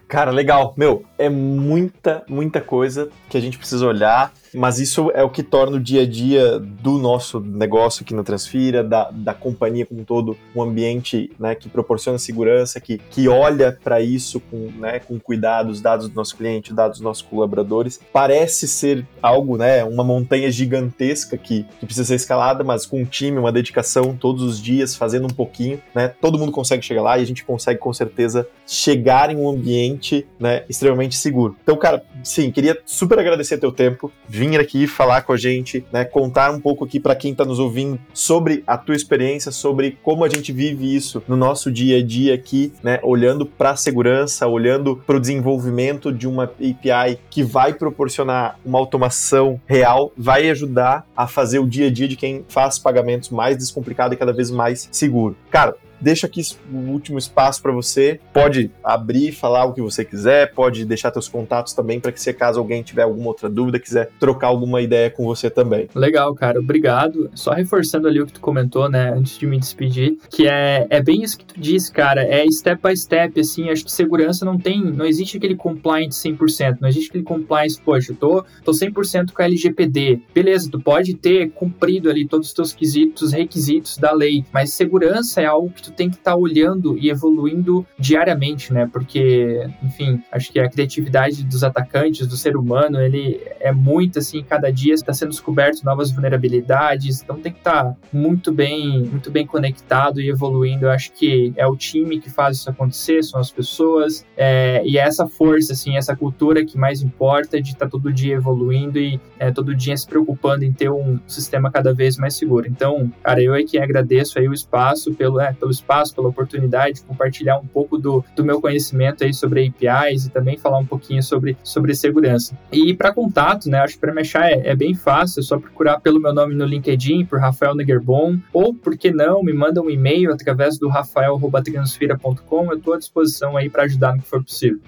[0.07, 0.73] Cara, legal.
[0.77, 5.43] Meu, é muita, muita coisa que a gente precisa olhar mas isso é o que
[5.43, 10.01] torna o dia a dia do nosso negócio aqui na Transfira, da, da companhia como
[10.01, 14.99] um todo, um ambiente né, que proporciona segurança, que, que olha para isso com, né,
[14.99, 17.99] com cuidado, os dados do nosso cliente, dados dos nossos colaboradores.
[18.11, 23.05] Parece ser algo, né, uma montanha gigantesca que, que precisa ser escalada, mas com um
[23.05, 27.17] time, uma dedicação todos os dias, fazendo um pouquinho, né, todo mundo consegue chegar lá
[27.17, 31.55] e a gente consegue com certeza chegar em um ambiente né, extremamente seguro.
[31.61, 36.03] Então, cara, sim, queria super agradecer teu tempo, vir aqui falar com a gente, né,
[36.03, 40.23] contar um pouco aqui para quem está nos ouvindo sobre a tua experiência, sobre como
[40.23, 44.47] a gente vive isso no nosso dia a dia aqui, né, olhando para a segurança,
[44.47, 51.07] olhando para o desenvolvimento de uma API que vai proporcionar uma automação real, vai ajudar
[51.15, 54.49] a fazer o dia a dia de quem faz pagamentos mais descomplicado e cada vez
[54.49, 55.35] mais seguro.
[55.49, 58.19] Cara, deixo aqui o último espaço para você.
[58.33, 62.33] Pode abrir, falar o que você quiser, pode deixar seus contatos também para que se
[62.33, 65.87] caso alguém tiver alguma outra dúvida, quiser trocar alguma ideia com você também.
[65.95, 67.29] Legal, cara, obrigado.
[67.33, 71.01] Só reforçando ali o que tu comentou, né, antes de me despedir, que é, é
[71.01, 74.57] bem isso que tu disse, cara, é step by step, assim, acho que segurança não
[74.57, 79.31] tem, não existe aquele compliance 100%, não existe aquele compliance, poxa, eu tô, tô 100%
[79.31, 84.11] com a LGPD, beleza, tu pode ter cumprido ali todos os teus quesitos, requisitos da
[84.11, 88.73] lei, mas segurança é algo que tu tem que estar tá olhando e evoluindo diariamente,
[88.73, 94.19] né, porque, enfim, acho que a criatividade dos atacantes, do ser humano, ele é muito,
[94.19, 99.03] assim, cada dia está sendo descoberto novas vulnerabilidades, então tem que estar tá muito bem,
[99.03, 103.23] muito bem conectado e evoluindo, eu acho que é o time que faz isso acontecer,
[103.23, 107.71] são as pessoas, é, e é essa força, assim, essa cultura que mais importa de
[107.71, 111.71] estar tá todo dia evoluindo e é, todo dia se preocupando em ter um sistema
[111.71, 112.67] cada vez mais seguro.
[112.67, 116.95] Então, cara, eu é que agradeço aí o espaço, pelo, é, pelo espaço, pela oportunidade
[116.95, 120.85] de compartilhar um pouco do, do meu conhecimento aí sobre APIs e também falar um
[120.85, 122.57] pouquinho sobre, sobre segurança.
[122.71, 125.59] E para contato, né, acho que para me achar é, é, bem fácil, é só
[125.59, 129.81] procurar pelo meu nome no LinkedIn, por Rafael Negerbon, ou, por que não, me manda
[129.81, 134.43] um e-mail através do rafael.transfira.com, eu estou à disposição aí para ajudar no que for
[134.43, 134.79] possível.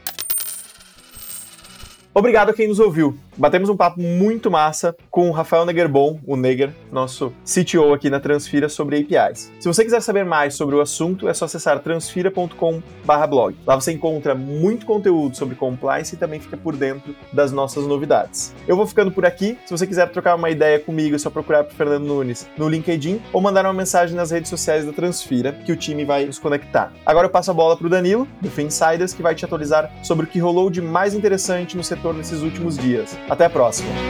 [2.13, 3.15] Obrigado a quem nos ouviu.
[3.37, 8.19] Batemos um papo muito massa com o Rafael Negerbon, o Neger, nosso CTO aqui na
[8.19, 9.51] Transfira sobre APIs.
[9.59, 13.55] Se você quiser saber mais sobre o assunto, é só acessar transfira.com/blog.
[13.63, 18.55] Lá você encontra muito conteúdo sobre compliance e também fica por dentro das nossas novidades.
[18.67, 19.55] Eu vou ficando por aqui.
[19.67, 23.21] Se você quiser trocar uma ideia comigo, é só procurar por Fernando Nunes no LinkedIn
[23.31, 26.91] ou mandar uma mensagem nas redes sociais da Transfira, que o time vai nos conectar.
[27.05, 30.25] Agora eu passo a bola para o Danilo, do Finsiders, que vai te atualizar sobre
[30.25, 33.15] o que rolou de mais interessante no setor nesses últimos dias.
[33.29, 34.07] Até a próxima!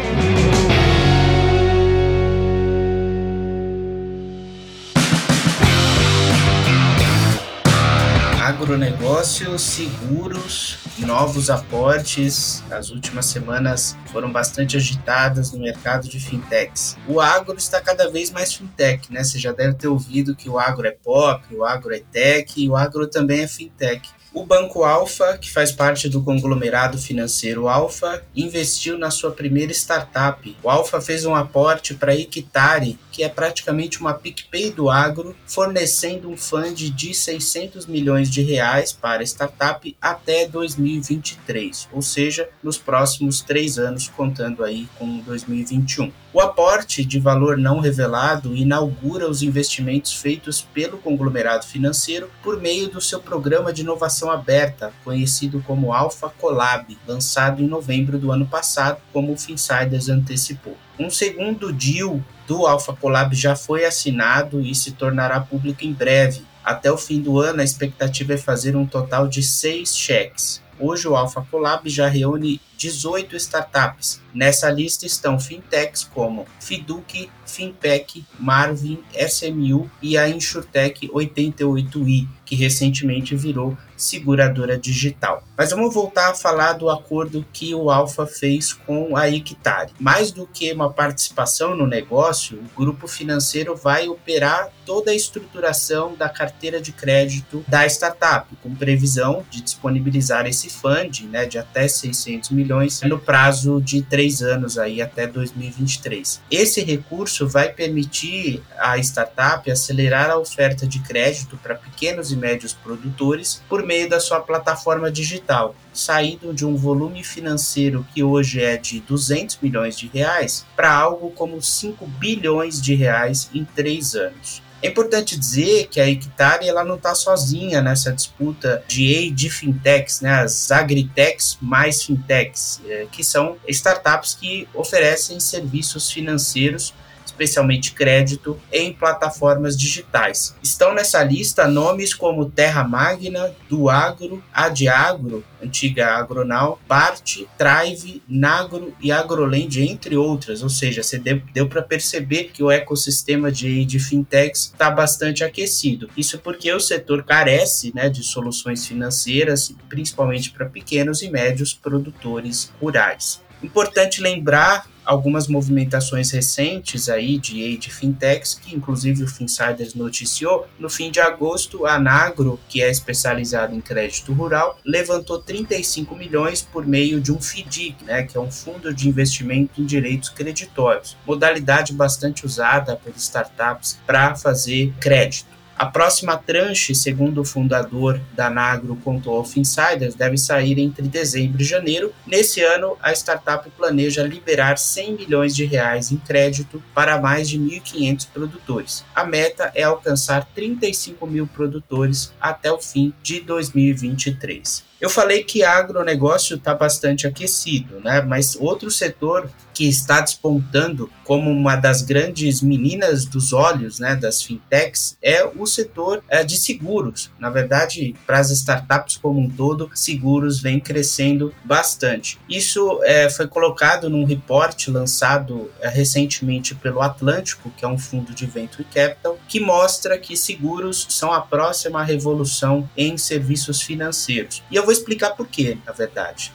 [8.47, 12.63] agronegócio, seguros, novos aportes.
[12.71, 16.97] As últimas semanas foram bastante agitadas no mercado de fintechs.
[17.07, 19.23] O agro está cada vez mais fintech, né?
[19.23, 22.69] Você já deve ter ouvido que o agro é pop, o agro é tech e
[22.69, 24.09] o agro também é fintech.
[24.37, 30.55] O Banco Alfa, que faz parte do conglomerado financeiro Alfa, investiu na sua primeira startup.
[30.61, 35.35] O Alfa fez um aporte para a Equitare, que é praticamente uma PicPay do agro,
[35.47, 42.47] fornecendo um fundo de 600 milhões de reais para a startup até 2023, ou seja,
[42.61, 46.11] nos próximos três anos, contando aí com 2021.
[46.37, 52.87] O aporte de valor não revelado inaugura os investimentos feitos pelo conglomerado financeiro por meio
[52.89, 58.45] do seu programa de inovação aberta, conhecido como Alpha Collab, lançado em novembro do ano
[58.45, 60.75] passado, como o Finsiders antecipou.
[60.99, 66.41] Um segundo deal do Alpha Collab já foi assinado e se tornará público em breve.
[66.63, 70.61] Até o fim do ano, a expectativa é fazer um total de seis cheques.
[70.79, 74.21] Hoje o Alpha Collab já reúne 18 startups.
[74.33, 83.35] Nessa lista estão fintechs como Fiduc, Finpec, Marvin, SMU e a Insurtech 88i, que recentemente
[83.35, 85.43] virou seguradora digital.
[85.57, 89.91] Mas vamos voltar a falar do acordo que o Alfa fez com a Ictari.
[89.99, 96.15] Mais do que uma participação no negócio, o grupo financeiro vai operar toda a estruturação
[96.15, 101.87] da carteira de crédito da startup, com previsão de disponibilizar esse fund né, de até
[101.87, 106.41] 600 milhões milhões no prazo de três anos aí até 2023.
[106.49, 112.73] Esse recurso vai permitir à startup acelerar a oferta de crédito para pequenos e médios
[112.73, 118.77] produtores por meio da sua plataforma digital, saindo de um volume financeiro que hoje é
[118.77, 124.61] de 200 milhões de reais para algo como 5 bilhões de reais em três anos.
[124.81, 129.49] É importante dizer que a Hectare ela não está sozinha nessa disputa de E de
[129.49, 136.93] fintechs, né, as agritechs mais fintechs, é, que são startups que oferecem serviços financeiros
[137.37, 140.55] especialmente crédito, em plataformas digitais.
[140.63, 149.11] Estão nessa lista nomes como Terra Magna, Duagro, Adiagro, antiga Agronal, Bart, Trive, Nagro e
[149.11, 150.63] Agroland, entre outras.
[150.63, 155.43] Ou seja, você deu, deu para perceber que o ecossistema de, de fintechs está bastante
[155.43, 156.09] aquecido.
[156.17, 162.71] Isso porque o setor carece né, de soluções financeiras, principalmente para pequenos e médios produtores
[162.81, 163.41] rurais.
[163.61, 170.67] Importante lembrar algumas movimentações recentes aí de, de fintechs, que inclusive o Finsiders noticiou.
[170.77, 176.61] No fim de agosto, a Nagro, que é especializada em crédito rural, levantou 35 milhões
[176.61, 181.15] por meio de um FDIC, né, que é um fundo de investimento em direitos creditórios,
[181.25, 185.56] modalidade bastante usada por startups para fazer crédito.
[185.77, 191.61] A próxima tranche, segundo o fundador da Nagro contou ao Insiders, deve sair entre dezembro
[191.61, 192.11] e janeiro.
[192.25, 197.59] Nesse ano, a startup planeja liberar 100 milhões de reais em crédito para mais de
[197.59, 199.05] 1.500 produtores.
[199.13, 204.83] A meta é alcançar 35 mil produtores até o fim de 2023.
[204.99, 208.19] Eu falei que agronegócio está bastante aquecido, né?
[208.21, 209.47] Mas outro setor
[209.77, 215.67] que está despontando como uma das grandes meninas dos olhos, né, das fintechs, é o
[215.67, 217.29] setor é, de seguros.
[217.37, 222.39] Na verdade, para as startups como um todo, seguros vem crescendo bastante.
[222.49, 228.33] Isso é, foi colocado num report lançado é, recentemente pelo Atlântico, que é um fundo
[228.33, 234.63] de venture capital, que mostra que seguros são a próxima revolução em serviços financeiros.
[234.71, 236.51] E eu vou explicar por quê, na verdade.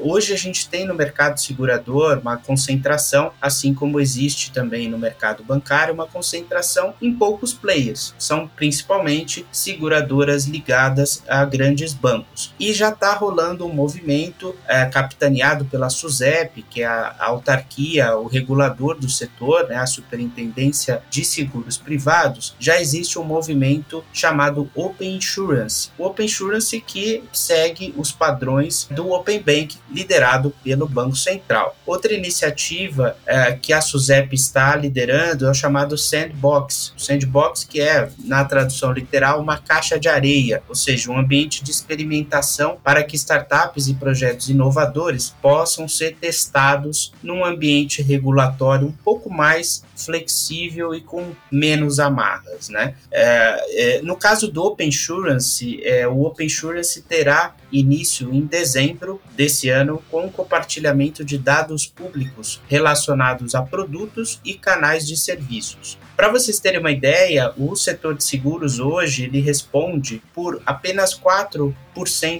[0.00, 5.42] Hoje a gente tem no mercado segurador uma concentração, assim como existe também no mercado
[5.42, 8.14] bancário, uma concentração em poucos players.
[8.18, 12.52] São principalmente seguradoras ligadas a grandes bancos.
[12.60, 18.26] E já está rolando um movimento é, capitaneado pela SUSEP, que é a, autarquia, o
[18.26, 22.54] regulador do setor, né, a Superintendência de Seguros Privados.
[22.60, 25.88] Já existe um movimento chamado Open Insurance.
[25.96, 31.74] O Open Insurance que segue os padrões do Open Bank, liderado pelo Banco Central.
[31.86, 36.92] Outra iniciativa iniciativa é, que a SUSEP está liderando é o chamado Sandbox.
[36.96, 41.70] Sandbox que é, na tradução literal, uma caixa de areia, ou seja, um ambiente de
[41.70, 49.30] experimentação para que startups e projetos inovadores possam ser testados num ambiente regulatório um pouco
[49.30, 52.94] mais flexível e com menos amarras, né?
[53.10, 59.20] É, é, no caso do Open Insurance, é, o Open Insurance terá início em dezembro
[59.34, 65.98] desse ano com o compartilhamento de dados públicos relacionados a produtos e canais de serviços.
[66.16, 71.74] Para vocês terem uma ideia, o setor de seguros hoje ele responde por apenas 4%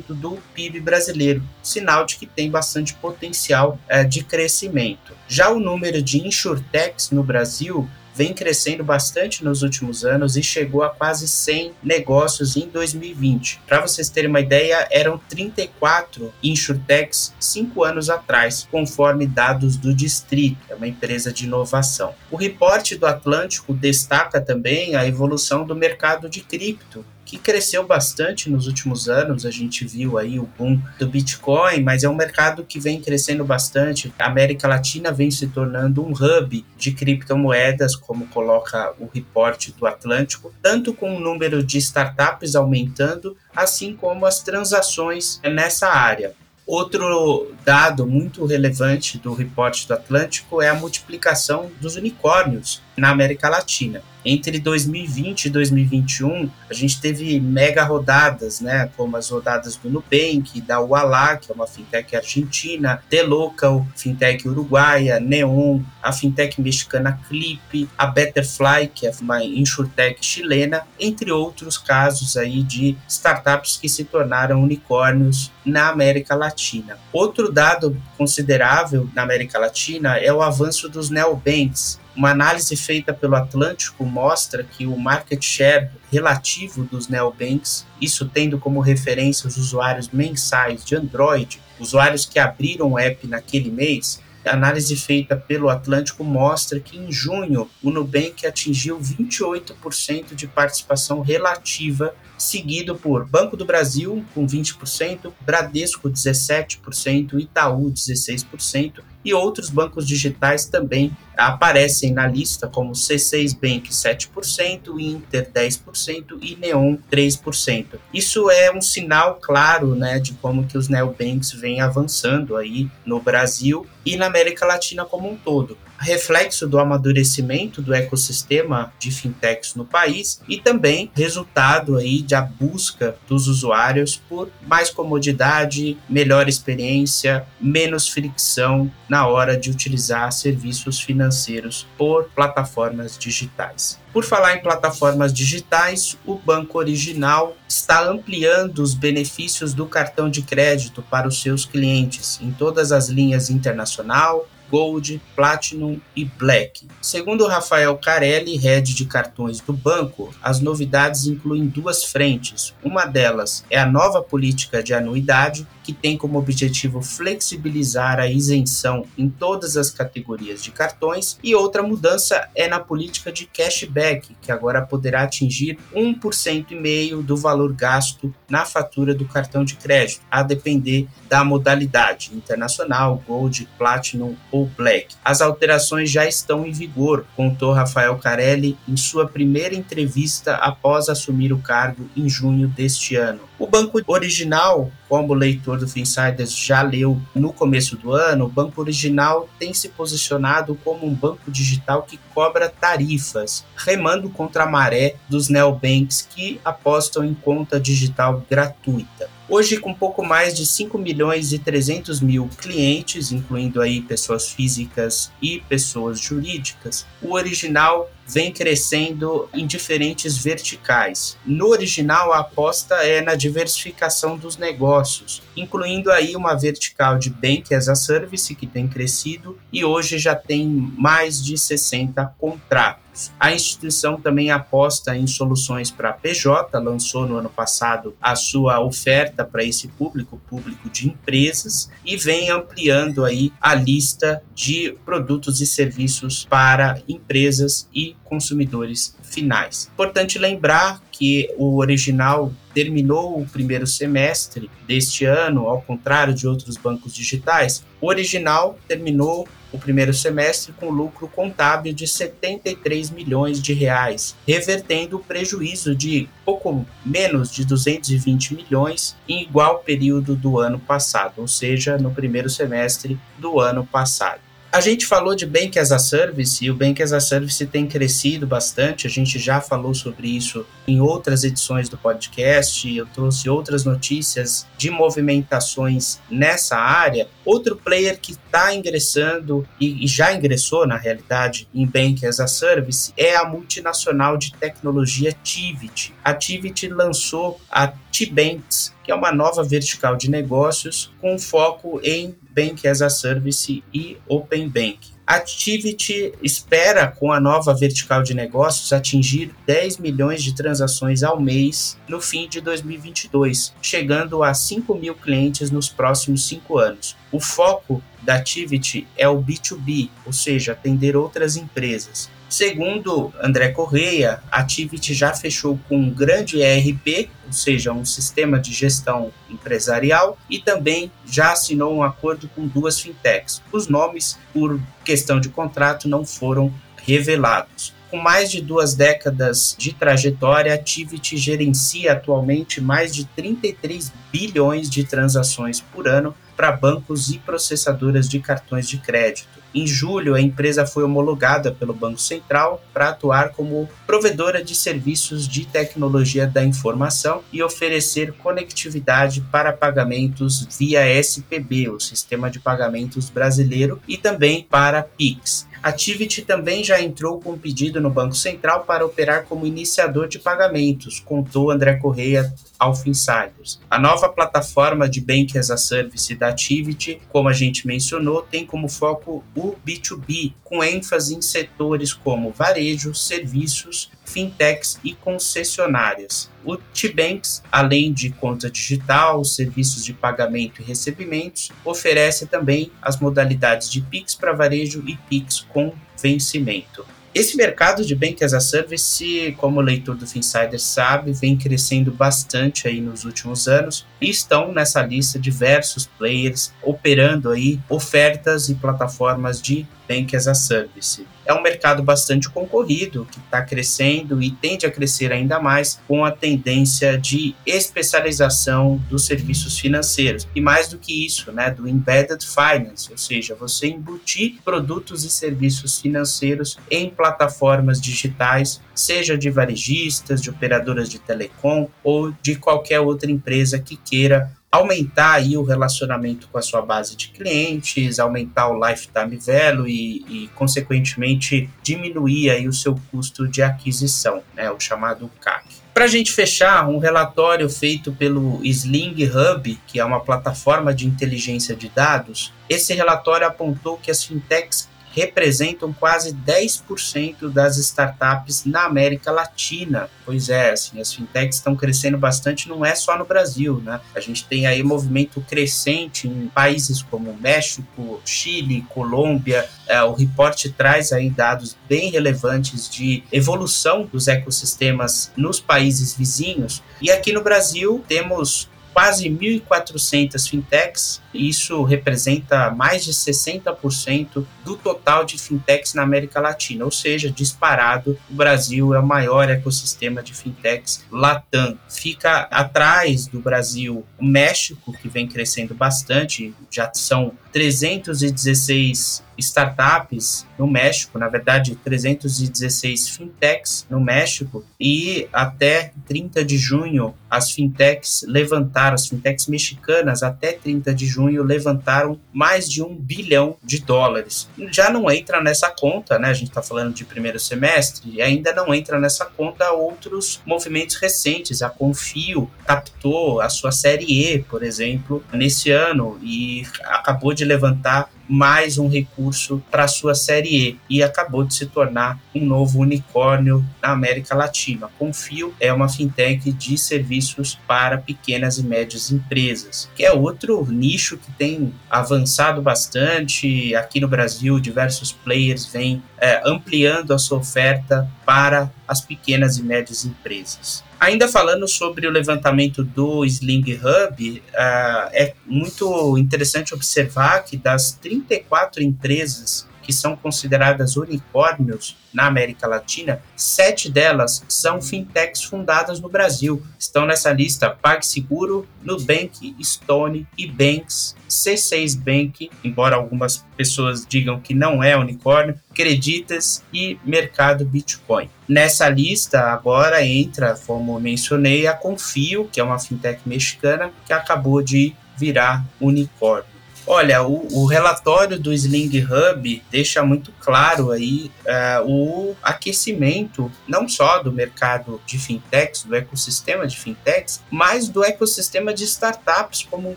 [0.09, 5.14] do PIB brasileiro, sinal de que tem bastante potencial é, de crescimento.
[5.26, 10.82] Já o número de insurtechs no Brasil vem crescendo bastante nos últimos anos e chegou
[10.82, 13.60] a quase 100 negócios em 2020.
[13.66, 20.58] Para vocês terem uma ideia, eram 34 insurtechs cinco anos atrás, conforme dados do Distrito,
[20.68, 22.14] é uma empresa de inovação.
[22.30, 28.51] O reporte do Atlântico destaca também a evolução do mercado de cripto, que cresceu bastante
[28.51, 29.47] nos últimos anos.
[29.47, 33.43] A gente viu aí o boom do Bitcoin, mas é um mercado que vem crescendo
[33.43, 34.12] bastante.
[34.18, 39.87] A América Latina vem se tornando um hub de criptomoedas, como coloca o reporte do
[39.87, 46.35] Atlântico, tanto com o número de startups aumentando, assim como as transações nessa área.
[46.66, 53.49] Outro dado muito relevante do reporte do Atlântico é a multiplicação dos unicórnios na América
[53.49, 54.03] Latina.
[54.24, 60.61] Entre 2020 e 2021, a gente teve mega rodadas, né, como as rodadas do Nubank,
[60.61, 67.18] da Ualá, que é uma fintech argentina, The Local, fintech uruguaia, Neon, a fintech mexicana
[67.28, 73.88] Clip, a Betterfly, que é uma insurtech chilena, entre outros casos aí de startups que
[73.88, 76.97] se tornaram unicórnios na América Latina.
[77.12, 83.34] Outro dado considerável na América Latina é o avanço dos neobanks, uma análise feita pelo
[83.34, 90.08] Atlântico mostra que o market share relativo dos neobanks, isso tendo como referência os usuários
[90.10, 96.24] mensais de Android, usuários que abriram o app naquele mês, a análise feita pelo Atlântico
[96.24, 103.64] mostra que em junho o Nubank atingiu 28% de participação relativa, seguido por Banco do
[103.64, 112.68] Brasil com 20%, Bradesco 17%, Itaú 16% e outros bancos digitais também aparecem na lista,
[112.68, 117.87] como C6 Bank 7%, Inter 10% e Neon 3%.
[118.12, 123.20] Isso é um sinal claro né, de como que os neobanks vêm avançando aí no
[123.20, 129.74] Brasil e na América Latina como um todo reflexo do amadurecimento do ecossistema de fintechs
[129.74, 137.46] no país e também resultado aí da busca dos usuários por mais comodidade, melhor experiência,
[137.61, 144.00] menos fricção na hora de utilizar serviços financeiros por plataformas digitais.
[144.12, 150.42] Por falar em plataformas digitais, o Banco Original está ampliando os benefícios do cartão de
[150.42, 156.89] crédito para os seus clientes em todas as linhas internacional, Gold, Platinum e Black.
[157.03, 162.75] Segundo Rafael Carelli, head de cartões do banco, as novidades incluem duas frentes.
[162.83, 169.05] Uma delas é a nova política de anuidade, que tem como objetivo flexibilizar a isenção
[169.18, 174.53] em todas as categorias de cartões, e outra mudança é na política de cashback, que
[174.53, 181.09] agora poderá atingir 1,5% do valor gasto na fatura do cartão de crédito, a depender
[181.29, 185.14] da modalidade internacional, Gold, Platinum ou Black.
[185.24, 191.52] As alterações já estão em vigor, contou Rafael Carelli em sua primeira entrevista após assumir
[191.52, 193.40] o cargo em junho deste ano.
[193.58, 198.48] O banco original, como o leitor do Finsiders já leu no começo do ano, o
[198.48, 204.66] banco original tem se posicionado como um banco digital que cobra tarifas, remando contra a
[204.66, 209.30] maré dos neobanks que apostam em conta digital gratuita.
[209.49, 215.32] Hoje, com pouco mais de 5 milhões e 300 mil clientes, incluindo aí pessoas físicas
[215.43, 221.37] e pessoas jurídicas, o original vem crescendo em diferentes verticais.
[221.45, 227.75] No original, a aposta é na diversificação dos negócios, incluindo aí uma vertical de Bank
[227.75, 233.03] as a Service que tem crescido e hoje já tem mais de 60 contratos.
[233.39, 239.45] A instituição também aposta em soluções para PJ, lançou no ano passado a sua oferta
[239.45, 245.66] para esse público, público de empresas, e vem ampliando aí a lista de produtos e
[245.66, 249.90] serviços para empresas e consumidores finais.
[249.92, 256.76] Importante lembrar que o original terminou o primeiro semestre deste ano, ao contrário de outros
[256.76, 263.72] bancos digitais, o original terminou o primeiro semestre com lucro contábil de 73 milhões de
[263.72, 270.78] reais, revertendo o prejuízo de pouco menos de 220 milhões em igual período do ano
[270.78, 274.40] passado, ou seja, no primeiro semestre do ano passado.
[274.73, 277.87] A gente falou de Bank as a Service e o Bank as a Service tem
[277.87, 279.07] crescido bastante.
[279.07, 282.97] A gente já falou sobre isso em outras edições do podcast.
[282.97, 287.29] Eu trouxe outras notícias de movimentações nessa área.
[287.45, 293.12] Outro player que está ingressando e, já ingressou, na realidade, em Bank as a Service
[293.14, 296.14] é a multinacional de tecnologia Tivit.
[296.25, 302.35] A Tivit lançou a T-Banks, que é uma nova vertical de negócios com foco em
[302.55, 305.12] Bank as a Service e Open Bank.
[305.26, 311.96] Activity espera, com a nova vertical de negócios, atingir 10 milhões de transações ao mês
[312.09, 317.16] no fim de 2022, chegando a 5 mil clientes nos próximos cinco anos.
[317.30, 322.30] O foco da Activity é o B2B, ou seja, atender outras empresas.
[322.53, 328.59] Segundo André Correia, a Activity já fechou com um grande ERP, ou seja, um sistema
[328.59, 333.62] de gestão empresarial, e também já assinou um acordo com duas fintechs.
[333.72, 337.94] Os nomes, por questão de contrato, não foram revelados.
[338.11, 344.90] Com mais de duas décadas de trajetória, a Activity gerencia atualmente mais de 33 bilhões
[344.90, 349.60] de transações por ano para bancos e processadoras de cartões de crédito.
[349.74, 355.48] Em julho, a empresa foi homologada pelo Banco Central para atuar como provedora de serviços
[355.48, 363.28] de tecnologia da informação e oferecer conectividade para pagamentos via SPB, o Sistema de Pagamentos
[363.28, 365.66] Brasileiro, e também para PIX.
[365.82, 370.28] A Tivit também já entrou com um pedido no Banco Central para operar como iniciador
[370.28, 373.78] de pagamentos, contou André Correia ao Insiders.
[373.89, 378.66] A nova plataforma de Bank as a Service da Tivit, como a gente mencionou, tem
[378.66, 386.51] como foco o B2B, com ênfase em setores como varejo, serviços, fintechs e concessionárias.
[386.64, 393.89] O T-Banks, além de conta digital, serviços de pagamento e recebimentos, oferece também as modalidades
[393.89, 397.07] de Pix para varejo e Pix com vencimento.
[397.35, 402.12] Esse mercado de Bank as a Service, como o leitor do Finsider sabe, vem crescendo
[402.12, 408.74] bastante aí nos últimos anos e estão nessa lista diversos players operando aí ofertas e
[408.74, 411.26] plataformas de Bank as a Service.
[411.46, 416.24] É um mercado bastante concorrido, que está crescendo e tende a crescer ainda mais com
[416.24, 420.46] a tendência de especialização dos serviços financeiros.
[420.54, 425.30] E mais do que isso, né, do embedded finance, ou seja, você embutir produtos e
[425.30, 433.00] serviços financeiros em plataformas digitais, seja de varejistas, de operadoras de telecom ou de qualquer
[433.00, 438.68] outra empresa que queira aumentar aí o relacionamento com a sua base de clientes, aumentar
[438.68, 444.81] o lifetime value e, e consequentemente, diminuir aí o seu custo de aquisição, né, o
[444.81, 445.83] chamado CAC.
[445.93, 451.07] Para a gente fechar, um relatório feito pelo Sling Hub, que é uma plataforma de
[451.07, 458.84] inteligência de dados, esse relatório apontou que as fintechs representam quase 10% das startups na
[458.84, 460.08] América Latina.
[460.24, 464.00] Pois é, assim, as fintechs estão crescendo bastante, não é só no Brasil, né?
[464.14, 469.68] A gente tem aí movimento crescente em países como México, Chile, Colômbia.
[469.86, 476.82] É, o reporte traz aí dados bem relevantes de evolução dos ecossistemas nos países vizinhos.
[477.00, 485.24] E aqui no Brasil temos quase 1.400 fintechs, isso representa mais de 60% do total
[485.24, 490.35] de fintechs na América Latina, ou seja, disparado, o Brasil é o maior ecossistema de
[490.35, 491.78] fintechs Latam.
[491.89, 500.66] Fica atrás do Brasil o México, que vem crescendo bastante, já são 316 startups no
[500.66, 508.95] México, na verdade 316 fintechs no México e até 30 de junho as fintechs levantaram,
[508.95, 514.49] as fintechs mexicanas até 30 de junho levantaram mais de um bilhão de dólares.
[514.70, 516.29] Já não entra nessa conta, né?
[516.29, 520.97] A gente está falando de primeiro semestre e ainda não entra nessa conta outros movimentos
[520.97, 521.62] recentes.
[521.62, 528.11] A Confio captou a sua série E, por exemplo, nesse ano e acabou de levantar
[528.33, 533.62] mais um recurso para sua série E e acabou de se tornar um novo unicórnio
[533.83, 534.89] na América Latina.
[534.99, 541.18] Confio é uma fintech de serviços para pequenas e médias empresas, que é outro nicho
[541.18, 543.74] que tem avançado bastante.
[543.74, 549.62] Aqui no Brasil, diversos players vêm é, ampliando a sua oferta para as pequenas e
[549.62, 550.83] médias empresas.
[551.03, 557.90] Ainda falando sobre o levantamento do Sling Hub, uh, é muito interessante observar que das
[558.00, 566.09] 34 empresas que são consideradas unicórnios na América Latina, sete delas são fintechs fundadas no
[566.09, 566.62] Brasil.
[566.78, 574.55] Estão nessa lista PagSeguro, Nubank, Stone e Banks, C6 Bank, embora algumas pessoas digam que
[574.55, 578.28] não é unicórnio, Creditas e Mercado Bitcoin.
[578.47, 584.62] Nessa lista agora entra, como mencionei, a Confio, que é uma fintech mexicana que acabou
[584.62, 586.51] de virar unicórnio.
[586.87, 593.89] Olha, o, o, relatório do Sling Hub deixa muito claro aí uh, o aquecimento não
[593.89, 599.91] só do mercado de fintechs, do ecossistema de fintechs, mas do ecossistema de startups como
[599.91, 599.95] um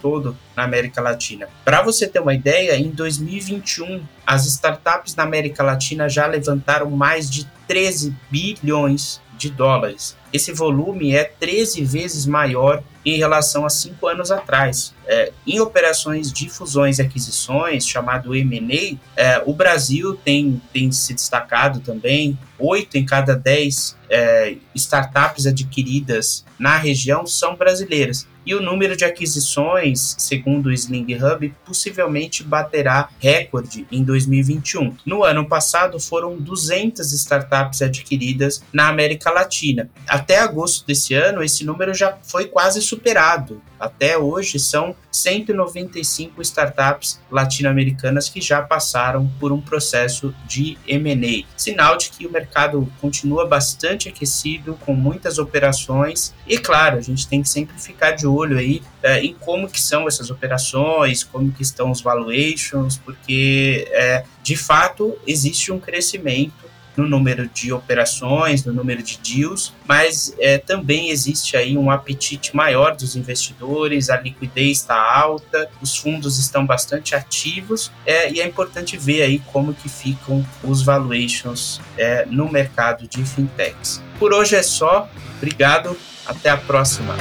[0.00, 1.48] todo na América Latina.
[1.64, 7.28] Para você ter uma ideia, em 2021 as startups na América Latina já levantaram mais
[7.28, 10.16] de 13 bilhões de dólares.
[10.32, 14.94] Esse volume é 13 vezes maior em relação a cinco anos atrás.
[15.06, 21.14] É, em operações de fusões e aquisições, chamado M&A, é, o Brasil tem, tem se
[21.14, 22.38] destacado também.
[22.58, 29.04] Oito em cada dez é, startups adquiridas na região são brasileiras e o número de
[29.04, 34.96] aquisições, segundo o Sling Hub, possivelmente baterá recorde em 2021.
[35.04, 39.90] No ano passado, foram 200 startups adquiridas na América Latina.
[40.18, 43.62] Até agosto desse ano, esse número já foi quase superado.
[43.78, 51.46] Até hoje, são 195 startups latino-americanas que já passaram por um processo de M&A.
[51.56, 56.34] Sinal de que o mercado continua bastante aquecido, com muitas operações.
[56.46, 59.80] E claro, a gente tem que sempre ficar de olho aí é, em como que
[59.80, 66.67] são essas operações, como que estão os valuations, porque é, de fato existe um crescimento
[66.98, 72.54] no número de operações, no número de deals, mas é, também existe aí um apetite
[72.54, 78.46] maior dos investidores, a liquidez está alta, os fundos estão bastante ativos é, e é
[78.46, 84.02] importante ver aí como que ficam os valuations é, no mercado de fintechs.
[84.18, 85.96] Por hoje é só, obrigado,
[86.26, 87.14] até a próxima.